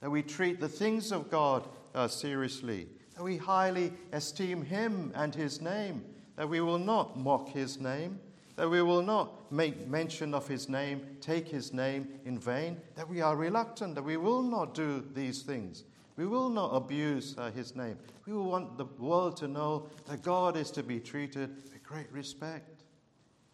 that 0.00 0.10
we 0.10 0.22
treat 0.22 0.60
the 0.60 0.68
things 0.68 1.12
of 1.12 1.30
God 1.30 1.68
uh, 1.94 2.08
seriously, 2.08 2.88
that 3.16 3.22
we 3.22 3.36
highly 3.36 3.92
esteem 4.12 4.62
Him 4.62 5.12
and 5.14 5.34
His 5.34 5.60
name, 5.60 6.04
that 6.36 6.48
we 6.48 6.60
will 6.60 6.78
not 6.78 7.18
mock 7.18 7.48
His 7.48 7.78
name 7.78 8.18
that 8.60 8.68
we 8.68 8.82
will 8.82 9.00
not 9.00 9.50
make 9.50 9.88
mention 9.88 10.34
of 10.34 10.46
his 10.46 10.68
name, 10.68 11.16
take 11.22 11.48
his 11.48 11.72
name 11.72 12.06
in 12.26 12.38
vain, 12.38 12.76
that 12.94 13.08
we 13.08 13.22
are 13.22 13.34
reluctant, 13.34 13.94
that 13.94 14.02
we 14.02 14.18
will 14.18 14.42
not 14.42 14.74
do 14.74 15.02
these 15.14 15.40
things. 15.40 15.84
We 16.16 16.26
will 16.26 16.50
not 16.50 16.68
abuse 16.76 17.34
uh, 17.38 17.50
his 17.52 17.74
name. 17.74 17.96
We 18.26 18.34
will 18.34 18.44
want 18.44 18.76
the 18.76 18.84
world 18.98 19.38
to 19.38 19.48
know 19.48 19.88
that 20.04 20.20
God 20.20 20.58
is 20.58 20.70
to 20.72 20.82
be 20.82 21.00
treated 21.00 21.56
with 21.56 21.82
great 21.82 22.12
respect 22.12 22.82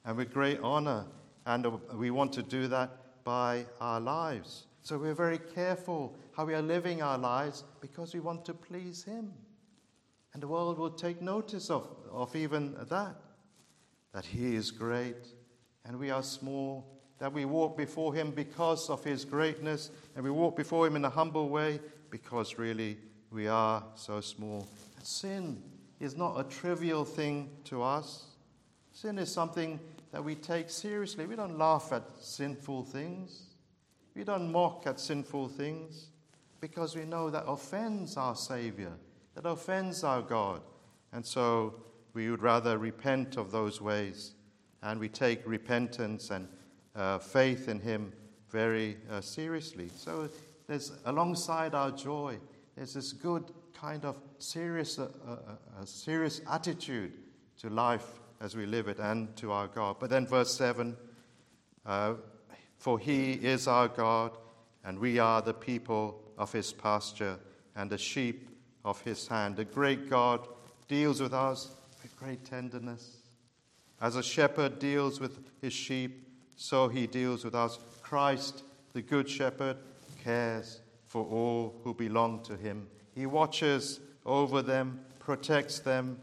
and 0.04 0.16
with 0.16 0.32
great 0.32 0.58
honor. 0.60 1.04
And 1.46 1.64
we 1.94 2.10
want 2.10 2.32
to 2.32 2.42
do 2.42 2.66
that 2.66 3.22
by 3.22 3.64
our 3.80 4.00
lives. 4.00 4.66
So 4.86 4.96
we're 4.98 5.14
very 5.14 5.38
careful 5.38 6.16
how 6.36 6.44
we 6.44 6.54
are 6.54 6.62
living 6.62 7.02
our 7.02 7.18
lives 7.18 7.64
because 7.80 8.14
we 8.14 8.20
want 8.20 8.44
to 8.44 8.54
please 8.54 9.02
him. 9.02 9.32
And 10.32 10.40
the 10.40 10.46
world 10.46 10.78
will 10.78 10.92
take 10.92 11.20
notice 11.20 11.70
of, 11.70 11.88
of 12.12 12.36
even 12.36 12.76
that 12.88 13.16
that 14.12 14.24
He 14.24 14.54
is 14.54 14.70
great 14.70 15.26
and 15.84 15.98
we 15.98 16.10
are 16.10 16.22
small, 16.22 16.86
that 17.18 17.32
we 17.32 17.44
walk 17.44 17.76
before 17.76 18.14
Him 18.14 18.30
because 18.30 18.88
of 18.88 19.02
His 19.02 19.24
greatness, 19.24 19.90
and 20.14 20.22
we 20.22 20.30
walk 20.30 20.54
before 20.54 20.86
Him 20.86 20.94
in 20.94 21.04
a 21.04 21.10
humble 21.10 21.48
way 21.48 21.80
because 22.08 22.56
really 22.56 22.96
we 23.32 23.48
are 23.48 23.82
so 23.96 24.20
small. 24.20 24.68
Sin 25.02 25.60
is 25.98 26.16
not 26.16 26.38
a 26.38 26.44
trivial 26.44 27.04
thing 27.04 27.50
to 27.64 27.82
us. 27.82 28.26
Sin 28.92 29.18
is 29.18 29.32
something 29.32 29.80
that 30.12 30.22
we 30.22 30.36
take 30.36 30.70
seriously. 30.70 31.26
We 31.26 31.34
don't 31.34 31.58
laugh 31.58 31.92
at 31.92 32.04
sinful 32.20 32.84
things, 32.84 33.55
we 34.16 34.24
don't 34.24 34.50
mock 34.50 34.86
at 34.86 34.98
sinful 34.98 35.48
things 35.48 36.06
because 36.60 36.96
we 36.96 37.04
know 37.04 37.28
that 37.28 37.44
offends 37.46 38.16
our 38.16 38.34
Savior, 38.34 38.92
that 39.34 39.46
offends 39.46 40.02
our 40.04 40.22
God. 40.22 40.62
And 41.12 41.24
so 41.24 41.74
we 42.14 42.30
would 42.30 42.40
rather 42.42 42.78
repent 42.78 43.36
of 43.36 43.50
those 43.50 43.80
ways. 43.80 44.32
And 44.82 44.98
we 44.98 45.10
take 45.10 45.46
repentance 45.46 46.30
and 46.30 46.48
uh, 46.94 47.18
faith 47.18 47.68
in 47.68 47.78
Him 47.78 48.12
very 48.48 48.96
uh, 49.10 49.20
seriously. 49.20 49.90
So 49.94 50.30
there's 50.66 50.92
alongside 51.04 51.74
our 51.74 51.90
joy, 51.90 52.38
there's 52.74 52.94
this 52.94 53.12
good 53.12 53.52
kind 53.74 54.06
of 54.06 54.16
serious, 54.38 54.98
uh, 54.98 55.08
uh, 55.26 55.30
uh 55.78 55.84
serious 55.84 56.40
attitude 56.50 57.18
to 57.58 57.68
life 57.68 58.06
as 58.40 58.56
we 58.56 58.64
live 58.64 58.88
it 58.88 58.98
and 58.98 59.36
to 59.36 59.52
our 59.52 59.66
God. 59.66 59.96
But 60.00 60.08
then 60.08 60.26
verse 60.26 60.56
7 60.56 60.96
uh, 61.84 62.14
For 62.78 62.98
He 62.98 63.32
is 63.32 63.66
our 63.66 63.88
God, 63.88 64.32
and 64.84 64.98
we 64.98 65.18
are 65.18 65.42
the 65.42 65.54
people 65.54 66.22
of 66.38 66.52
His 66.52 66.72
pasture 66.72 67.38
and 67.74 67.90
the 67.90 67.98
sheep 67.98 68.48
of 68.84 69.00
His 69.02 69.26
hand. 69.26 69.56
The 69.56 69.64
great 69.64 70.08
God 70.08 70.46
deals 70.88 71.20
with 71.20 71.34
us 71.34 71.70
with 72.02 72.16
great 72.18 72.44
tenderness. 72.44 73.16
As 74.00 74.16
a 74.16 74.22
shepherd 74.22 74.78
deals 74.78 75.20
with 75.20 75.38
his 75.60 75.72
sheep, 75.72 76.26
so 76.56 76.88
he 76.88 77.06
deals 77.06 77.44
with 77.44 77.54
us. 77.54 77.78
Christ, 78.02 78.62
the 78.92 79.02
Good 79.02 79.28
Shepherd, 79.28 79.76
cares 80.22 80.80
for 81.06 81.24
all 81.24 81.74
who 81.82 81.94
belong 81.94 82.42
to 82.44 82.56
him. 82.56 82.86
He 83.14 83.26
watches 83.26 84.00
over 84.24 84.62
them, 84.62 85.00
protects 85.18 85.80
them, 85.80 86.18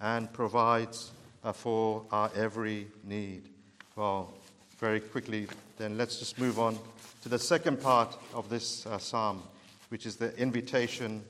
and 0.00 0.32
provides 0.32 1.12
for 1.54 2.04
our 2.10 2.30
every 2.34 2.88
need. 3.04 3.48
Well, 3.94 4.32
very 4.78 5.00
quickly, 5.00 5.46
then 5.76 5.98
let's 5.98 6.18
just 6.18 6.38
move 6.38 6.58
on 6.58 6.78
to 7.22 7.28
the 7.28 7.38
second 7.38 7.80
part 7.80 8.16
of 8.34 8.48
this 8.48 8.86
uh, 8.86 8.98
psalm, 8.98 9.42
which 9.88 10.06
is 10.06 10.16
the 10.16 10.36
invitation 10.38 11.22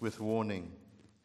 with 0.00 0.20
warning. 0.20 0.70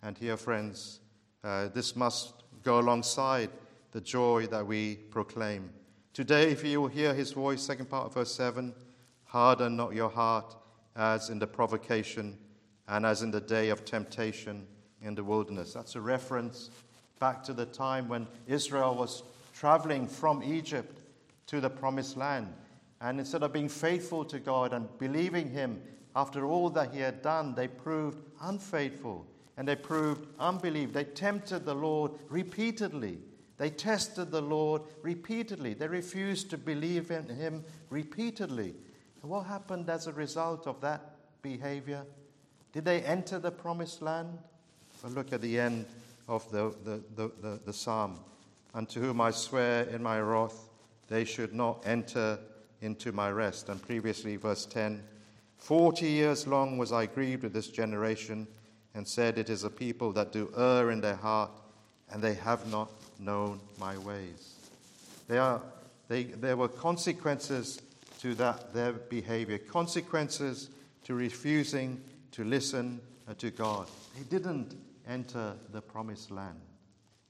And 0.02 0.18
here, 0.18 0.38
friends, 0.38 1.00
Uh, 1.44 1.70
this 1.70 1.96
must 1.96 2.34
go 2.64 2.80
alongside 2.80 3.50
the 3.92 4.02
joy 4.02 4.46
that 4.48 4.66
we 4.66 4.96
proclaim. 4.96 5.70
Today, 6.14 6.52
if 6.52 6.66
you 6.66 6.82
will 6.82 6.90
hear 6.90 7.14
his 7.14 7.32
voice, 7.32 7.62
second 7.62 7.90
part 7.90 8.08
of 8.08 8.14
verse 8.14 8.34
7, 8.34 8.74
harden 9.24 9.78
not 9.78 9.96
your 9.96 10.10
heart 10.10 10.56
as 10.98 11.30
in 11.30 11.40
the 11.40 11.48
provocation 11.48 12.38
and 12.90 13.06
as 13.06 13.22
in 13.22 13.32
the 13.32 13.40
day 13.40 13.70
of 13.70 13.86
temptation 13.86 14.68
in 15.02 15.16
the 15.16 15.24
wilderness. 15.24 15.74
That's 15.74 15.96
a 15.96 16.02
reference 16.02 16.72
back 17.20 17.42
to 17.44 17.54
the 17.54 17.66
time 17.66 18.10
when 18.10 18.28
Israel 18.48 18.96
was 18.96 19.24
traveling 19.54 20.08
from 20.08 20.44
Egypt 20.44 20.99
to 21.50 21.60
the 21.60 21.70
promised 21.70 22.16
land. 22.16 22.54
And 23.02 23.20
instead 23.20 23.44
of 23.44 23.54
being 23.54 23.70
faithful 23.70 24.24
to 24.26 24.40
God 24.40 24.72
and 24.72 24.88
believing 25.00 25.50
Him 25.50 25.82
after 26.16 26.46
all 26.46 26.70
that 26.72 26.94
He 26.94 27.00
had 27.00 27.22
done, 27.22 27.56
they 27.56 27.68
proved 27.68 28.20
unfaithful 28.42 29.26
and 29.58 29.68
they 29.68 29.76
proved 29.76 30.28
unbelief. 30.40 30.94
They 30.94 31.04
tempted 31.04 31.66
the 31.66 31.74
Lord 31.74 32.12
repeatedly. 32.30 33.20
They 33.58 33.70
tested 33.70 34.32
the 34.32 34.42
Lord 34.42 34.84
repeatedly. 35.02 35.74
They 35.74 35.88
refused 35.88 36.50
to 36.52 36.58
believe 36.58 37.12
in 37.12 37.28
Him 37.28 37.64
repeatedly. 37.90 38.76
And 39.22 39.32
what 39.32 39.48
happened 39.48 39.90
as 39.90 40.08
a 40.08 40.14
result 40.14 40.68
of 40.68 40.80
that 40.82 41.16
behavior? 41.42 42.06
Did 42.74 42.86
they 42.86 43.02
enter 43.02 43.40
the 43.40 43.52
promised 43.52 44.02
land? 44.02 44.38
Well, 45.04 45.14
look 45.14 45.34
at 45.34 45.42
the 45.42 45.60
end 45.60 45.86
of 46.28 46.50
the, 46.52 46.76
the, 46.84 47.02
the, 47.16 47.32
the, 47.42 47.60
the 47.66 47.74
psalm. 47.74 48.20
Unto 48.74 49.02
whom 49.02 49.20
I 49.20 49.32
swear 49.32 49.84
in 49.86 50.04
my 50.04 50.22
wrath, 50.22 50.69
they 51.10 51.26
should 51.26 51.54
not 51.54 51.84
enter 51.86 52.40
into 52.82 53.12
my 53.12 53.30
rest. 53.32 53.70
And 53.70 53.82
previously, 53.82 54.36
verse 54.36 54.66
10 54.66 55.04
Forty 55.58 56.08
years 56.08 56.48
long 56.48 56.78
was 56.78 56.94
I 56.94 57.06
grieved 57.06 57.44
with 57.44 57.52
this 57.52 57.68
generation, 57.68 58.48
and 58.96 59.08
said, 59.08 59.38
It 59.38 59.50
is 59.50 59.64
a 59.64 59.70
people 59.70 60.12
that 60.14 60.32
do 60.32 60.52
err 60.58 60.92
in 60.92 61.02
their 61.02 61.16
heart, 61.16 61.52
and 62.12 62.22
they 62.22 62.34
have 62.36 62.70
not 62.72 62.90
known 63.20 63.60
my 63.80 63.98
ways. 63.98 64.56
They 65.28 65.38
are, 65.38 65.62
they, 66.08 66.24
there 66.24 66.58
were 66.58 66.70
consequences 66.70 67.82
to 68.22 68.34
that, 68.36 68.74
their 68.74 68.94
behavior, 68.94 69.58
consequences 69.58 70.70
to 71.04 71.14
refusing 71.14 72.02
to 72.32 72.44
listen 72.44 73.00
uh, 73.28 73.34
to 73.36 73.52
God. 73.52 73.88
They 74.18 74.24
didn't 74.24 74.76
enter 75.08 75.54
the 75.72 75.82
promised 75.82 76.32
land, 76.32 76.60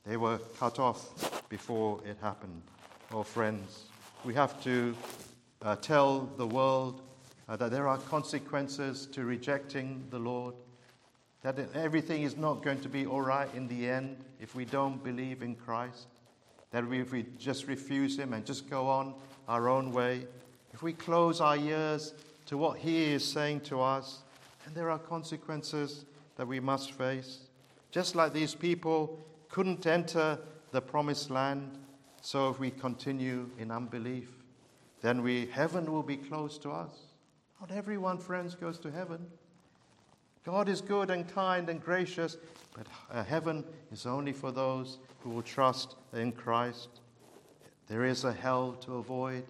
they 0.05 0.17
were 0.17 0.39
cut 0.59 0.79
off 0.79 1.49
before 1.49 1.99
it 2.05 2.17
happened. 2.21 2.61
Oh, 3.11 3.23
friends, 3.23 3.85
we 4.23 4.35
have 4.35 4.61
to 4.63 4.95
uh, 5.63 5.75
tell 5.77 6.29
the 6.37 6.45
world 6.45 7.01
uh, 7.47 7.55
that 7.55 7.71
there 7.71 7.87
are 7.87 7.97
consequences 7.97 9.07
to 9.07 9.25
rejecting 9.25 10.05
the 10.11 10.19
Lord, 10.19 10.53
that 11.41 11.57
everything 11.73 12.21
is 12.21 12.37
not 12.37 12.61
going 12.61 12.79
to 12.81 12.87
be 12.87 13.07
all 13.07 13.23
right 13.23 13.49
in 13.55 13.67
the 13.67 13.89
end 13.89 14.17
if 14.39 14.53
we 14.53 14.63
don't 14.63 15.03
believe 15.03 15.41
in 15.41 15.55
Christ, 15.55 16.05
that 16.69 16.83
if 16.83 17.11
we 17.11 17.25
just 17.39 17.65
refuse 17.65 18.15
Him 18.15 18.31
and 18.31 18.45
just 18.45 18.69
go 18.69 18.85
on 18.85 19.15
our 19.47 19.69
own 19.69 19.91
way, 19.91 20.27
if 20.71 20.83
we 20.83 20.93
close 20.93 21.41
our 21.41 21.57
ears 21.57 22.13
to 22.45 22.59
what 22.59 22.77
He 22.77 23.05
is 23.05 23.25
saying 23.25 23.61
to 23.61 23.81
us, 23.81 24.19
then 24.65 24.75
there 24.75 24.91
are 24.91 24.99
consequences 24.99 26.05
that 26.35 26.47
we 26.47 26.59
must 26.59 26.91
face. 26.91 27.39
Just 27.89 28.13
like 28.13 28.33
these 28.33 28.53
people 28.53 29.19
couldn't 29.49 29.87
enter 29.87 30.37
the 30.69 30.79
promised 30.79 31.31
land, 31.31 31.75
so 32.21 32.49
if 32.49 32.59
we 32.59 32.71
continue 32.71 33.49
in 33.57 33.71
unbelief, 33.71 34.29
then 35.01 35.21
we, 35.21 35.47
heaven 35.47 35.91
will 35.91 36.03
be 36.03 36.17
closed 36.17 36.61
to 36.63 36.71
us. 36.71 36.91
Not 37.59 37.71
everyone, 37.71 38.17
friends, 38.17 38.55
goes 38.55 38.77
to 38.79 38.91
heaven. 38.91 39.25
God 40.45 40.69
is 40.69 40.81
good 40.81 41.09
and 41.09 41.27
kind 41.27 41.69
and 41.69 41.83
gracious, 41.83 42.37
but 42.75 42.87
uh, 43.11 43.23
heaven 43.23 43.63
is 43.91 44.05
only 44.05 44.31
for 44.31 44.51
those 44.51 44.97
who 45.21 45.29
will 45.29 45.41
trust 45.41 45.95
in 46.13 46.31
Christ. 46.31 46.89
There 47.87 48.05
is 48.05 48.23
a 48.23 48.33
hell 48.33 48.73
to 48.81 48.95
avoid. 48.95 49.43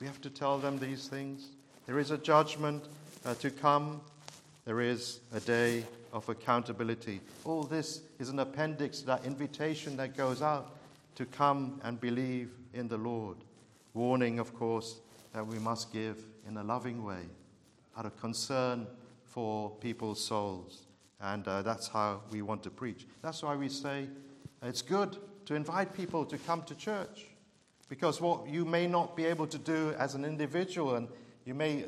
We 0.00 0.06
have 0.06 0.20
to 0.22 0.30
tell 0.30 0.58
them 0.58 0.78
these 0.78 1.08
things. 1.08 1.48
There 1.86 1.98
is 1.98 2.10
a 2.10 2.18
judgment 2.18 2.84
uh, 3.24 3.34
to 3.34 3.50
come. 3.50 4.00
There 4.64 4.80
is 4.80 5.20
a 5.32 5.40
day 5.40 5.84
of 6.12 6.28
accountability. 6.28 7.20
All 7.44 7.62
this 7.62 8.02
is 8.18 8.28
an 8.28 8.38
appendix 8.38 9.00
to 9.00 9.06
that 9.06 9.24
invitation 9.24 9.96
that 9.96 10.16
goes 10.16 10.42
out 10.42 10.72
to 11.14 11.26
come 11.26 11.80
and 11.84 12.00
believe 12.00 12.50
in 12.72 12.88
the 12.88 12.96
Lord. 12.96 13.38
Warning, 13.92 14.38
of 14.38 14.54
course, 14.54 15.00
that 15.32 15.46
we 15.46 15.58
must 15.58 15.92
give 15.92 16.18
in 16.46 16.56
a 16.56 16.64
loving 16.64 17.04
way, 17.04 17.22
out 17.96 18.06
of 18.06 18.18
concern 18.20 18.86
for 19.24 19.70
people's 19.70 20.22
souls. 20.22 20.86
And 21.20 21.46
uh, 21.46 21.62
that's 21.62 21.88
how 21.88 22.22
we 22.30 22.42
want 22.42 22.62
to 22.64 22.70
preach. 22.70 23.06
That's 23.22 23.42
why 23.42 23.56
we 23.56 23.68
say 23.68 24.08
it's 24.62 24.82
good 24.82 25.16
to 25.46 25.54
invite 25.54 25.94
people 25.94 26.24
to 26.26 26.38
come 26.38 26.62
to 26.62 26.74
church. 26.74 27.26
Because 27.88 28.20
what 28.20 28.48
you 28.48 28.64
may 28.64 28.86
not 28.86 29.16
be 29.16 29.24
able 29.24 29.46
to 29.46 29.58
do 29.58 29.94
as 29.98 30.14
an 30.14 30.24
individual, 30.24 30.96
and 30.96 31.08
you 31.44 31.54
may 31.54 31.84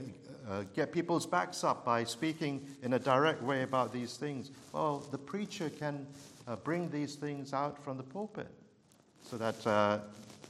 uh, 0.48 0.62
get 0.74 0.92
people's 0.92 1.26
backs 1.26 1.64
up 1.64 1.84
by 1.84 2.04
speaking 2.04 2.66
in 2.82 2.92
a 2.92 2.98
direct 2.98 3.42
way 3.42 3.62
about 3.62 3.92
these 3.92 4.16
things, 4.16 4.50
well, 4.72 4.98
the 5.10 5.18
preacher 5.18 5.70
can 5.70 6.06
uh, 6.46 6.56
bring 6.56 6.90
these 6.90 7.16
things 7.16 7.52
out 7.52 7.82
from 7.82 7.96
the 7.96 8.02
pulpit 8.02 8.48
so 9.28 9.36
that 9.36 9.66
uh, 9.66 9.98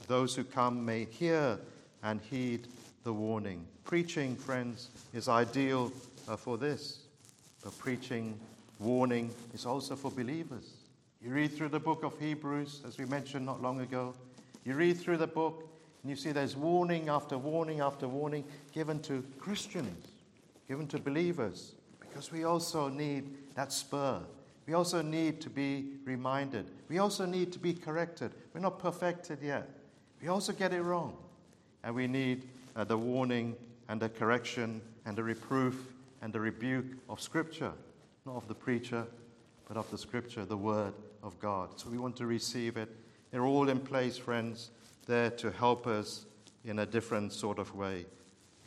those 0.07 0.35
who 0.35 0.43
come 0.43 0.85
may 0.85 1.05
hear 1.05 1.59
and 2.03 2.21
heed 2.21 2.67
the 3.03 3.13
warning. 3.13 3.65
Preaching, 3.83 4.35
friends, 4.35 4.89
is 5.13 5.27
ideal 5.27 5.91
uh, 6.27 6.35
for 6.35 6.57
this. 6.57 6.99
But 7.63 7.77
preaching, 7.79 8.39
warning, 8.79 9.31
is 9.53 9.65
also 9.65 9.95
for 9.95 10.11
believers. 10.11 10.73
You 11.21 11.31
read 11.31 11.53
through 11.53 11.69
the 11.69 11.79
book 11.79 12.03
of 12.03 12.19
Hebrews, 12.19 12.83
as 12.87 12.97
we 12.97 13.05
mentioned 13.05 13.45
not 13.45 13.61
long 13.61 13.81
ago. 13.81 14.13
You 14.63 14.75
read 14.75 14.97
through 14.97 15.17
the 15.17 15.27
book, 15.27 15.67
and 16.03 16.09
you 16.09 16.15
see 16.15 16.31
there's 16.31 16.55
warning 16.55 17.09
after 17.09 17.37
warning 17.37 17.79
after 17.81 18.07
warning 18.07 18.43
given 18.73 19.01
to 19.03 19.23
Christians, 19.39 20.07
given 20.67 20.87
to 20.89 20.99
believers, 20.99 21.73
because 21.99 22.31
we 22.31 22.43
also 22.43 22.87
need 22.89 23.55
that 23.55 23.73
spur. 23.73 24.21
We 24.67 24.73
also 24.73 25.01
need 25.01 25.39
to 25.41 25.49
be 25.49 25.93
reminded. 26.03 26.69
We 26.89 26.99
also 26.99 27.25
need 27.25 27.53
to 27.53 27.59
be 27.59 27.73
corrected. 27.73 28.31
We're 28.53 28.59
not 28.59 28.79
perfected 28.79 29.39
yet. 29.41 29.69
We 30.21 30.27
also 30.27 30.51
get 30.51 30.73
it 30.73 30.81
wrong. 30.81 31.15
And 31.83 31.95
we 31.95 32.07
need 32.07 32.49
uh, 32.75 32.83
the 32.83 32.97
warning 32.97 33.55
and 33.87 34.01
the 34.01 34.09
correction 34.09 34.81
and 35.05 35.17
the 35.17 35.23
reproof 35.23 35.93
and 36.21 36.33
the 36.33 36.39
rebuke 36.41 36.97
of 37.07 37.21
Scripture, 37.21 37.71
not 38.25 38.35
of 38.35 38.47
the 38.49 38.55
preacher, 38.55 39.05
but 39.67 39.77
of 39.77 39.89
the 39.89 39.97
Scripture, 39.97 40.43
the 40.43 40.57
Word 40.57 40.93
of 41.23 41.39
God. 41.39 41.79
So 41.79 41.89
we 41.89 41.97
want 41.97 42.17
to 42.17 42.25
receive 42.25 42.75
it. 42.75 42.89
They're 43.31 43.45
all 43.45 43.69
in 43.69 43.79
place, 43.79 44.17
friends, 44.17 44.71
there 45.05 45.29
to 45.31 45.51
help 45.51 45.87
us 45.87 46.25
in 46.65 46.79
a 46.79 46.85
different 46.85 47.31
sort 47.31 47.59
of 47.59 47.73
way. 47.73 48.05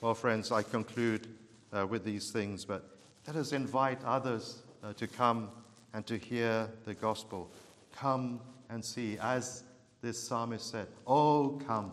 Well, 0.00 0.14
friends, 0.14 0.50
I 0.50 0.62
conclude 0.62 1.26
uh, 1.74 1.86
with 1.86 2.04
these 2.04 2.30
things, 2.30 2.64
but 2.64 2.96
let 3.26 3.36
us 3.36 3.52
invite 3.52 4.02
others 4.04 4.62
uh, 4.82 4.94
to 4.94 5.06
come 5.06 5.50
and 5.92 6.06
to 6.06 6.16
hear 6.16 6.68
the 6.84 6.94
gospel. 6.94 7.50
Come 7.94 8.40
and 8.68 8.84
see, 8.84 9.18
as 9.20 9.64
this 10.02 10.18
psalmist 10.18 10.70
said, 10.70 10.86
Oh, 11.06 11.60
come. 11.66 11.92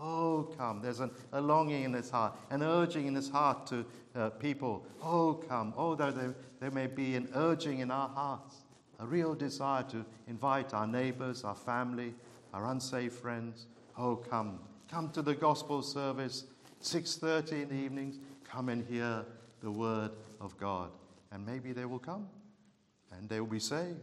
Oh, 0.00 0.52
come. 0.58 0.80
There's 0.82 1.00
an, 1.00 1.10
a 1.32 1.40
longing 1.40 1.84
in 1.84 1.92
his 1.92 2.10
heart, 2.10 2.36
an 2.50 2.62
urging 2.62 3.06
in 3.06 3.14
his 3.14 3.28
heart 3.28 3.66
to 3.68 3.84
uh, 4.14 4.30
people. 4.30 4.84
Oh, 5.02 5.34
come. 5.48 5.72
Oh, 5.76 5.94
there, 5.94 6.34
there, 6.60 6.70
may 6.70 6.86
be 6.86 7.14
an 7.14 7.28
urging 7.34 7.78
in 7.78 7.90
our 7.90 8.08
hearts, 8.08 8.56
a 8.98 9.06
real 9.06 9.34
desire 9.34 9.82
to 9.84 10.04
invite 10.26 10.74
our 10.74 10.86
neighbors, 10.86 11.44
our 11.44 11.54
family, 11.54 12.14
our 12.52 12.66
unsaved 12.66 13.14
friends. 13.14 13.66
Oh, 13.96 14.16
come. 14.16 14.58
Come 14.90 15.10
to 15.10 15.22
the 15.22 15.34
gospel 15.34 15.82
service, 15.82 16.44
6.30 16.82 17.62
in 17.62 17.68
the 17.68 17.74
evenings. 17.74 18.18
Come 18.44 18.68
and 18.68 18.84
hear 18.86 19.24
the 19.60 19.70
word 19.70 20.10
of 20.40 20.56
God. 20.58 20.90
And 21.32 21.44
maybe 21.44 21.72
they 21.72 21.84
will 21.84 21.98
come, 21.98 22.28
and 23.18 23.28
they 23.28 23.40
will 23.40 23.46
be 23.46 23.58
saved. 23.58 24.00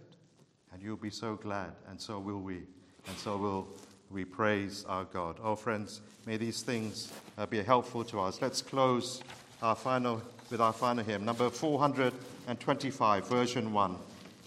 And 0.73 0.81
you'll 0.81 0.95
be 0.95 1.09
so 1.09 1.35
glad, 1.35 1.71
and 1.89 1.99
so 1.99 2.17
will 2.19 2.39
we. 2.39 2.61
And 3.07 3.17
so 3.17 3.35
will 3.37 3.67
we 4.09 4.25
praise 4.25 4.85
our 4.87 5.03
God. 5.05 5.37
Oh, 5.43 5.55
friends, 5.55 6.01
may 6.25 6.37
these 6.37 6.61
things 6.61 7.11
uh, 7.37 7.45
be 7.45 7.61
helpful 7.61 8.03
to 8.05 8.19
us. 8.19 8.41
Let's 8.41 8.61
close 8.61 9.21
our 9.61 9.75
final, 9.75 10.21
with 10.49 10.61
our 10.61 10.73
final 10.73 11.03
hymn, 11.03 11.25
number 11.25 11.49
425, 11.49 13.27
version 13.27 13.73
1. 13.73 13.95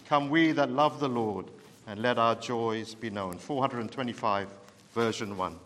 Come, 0.07 0.29
we 0.29 0.51
that 0.51 0.69
love 0.69 0.99
the 0.99 1.09
Lord, 1.09 1.45
and 1.87 2.01
let 2.01 2.17
our 2.17 2.35
joys 2.35 2.93
be 2.93 3.09
known. 3.09 3.37
425, 3.37 4.47
version 4.93 5.37
1. 5.37 5.59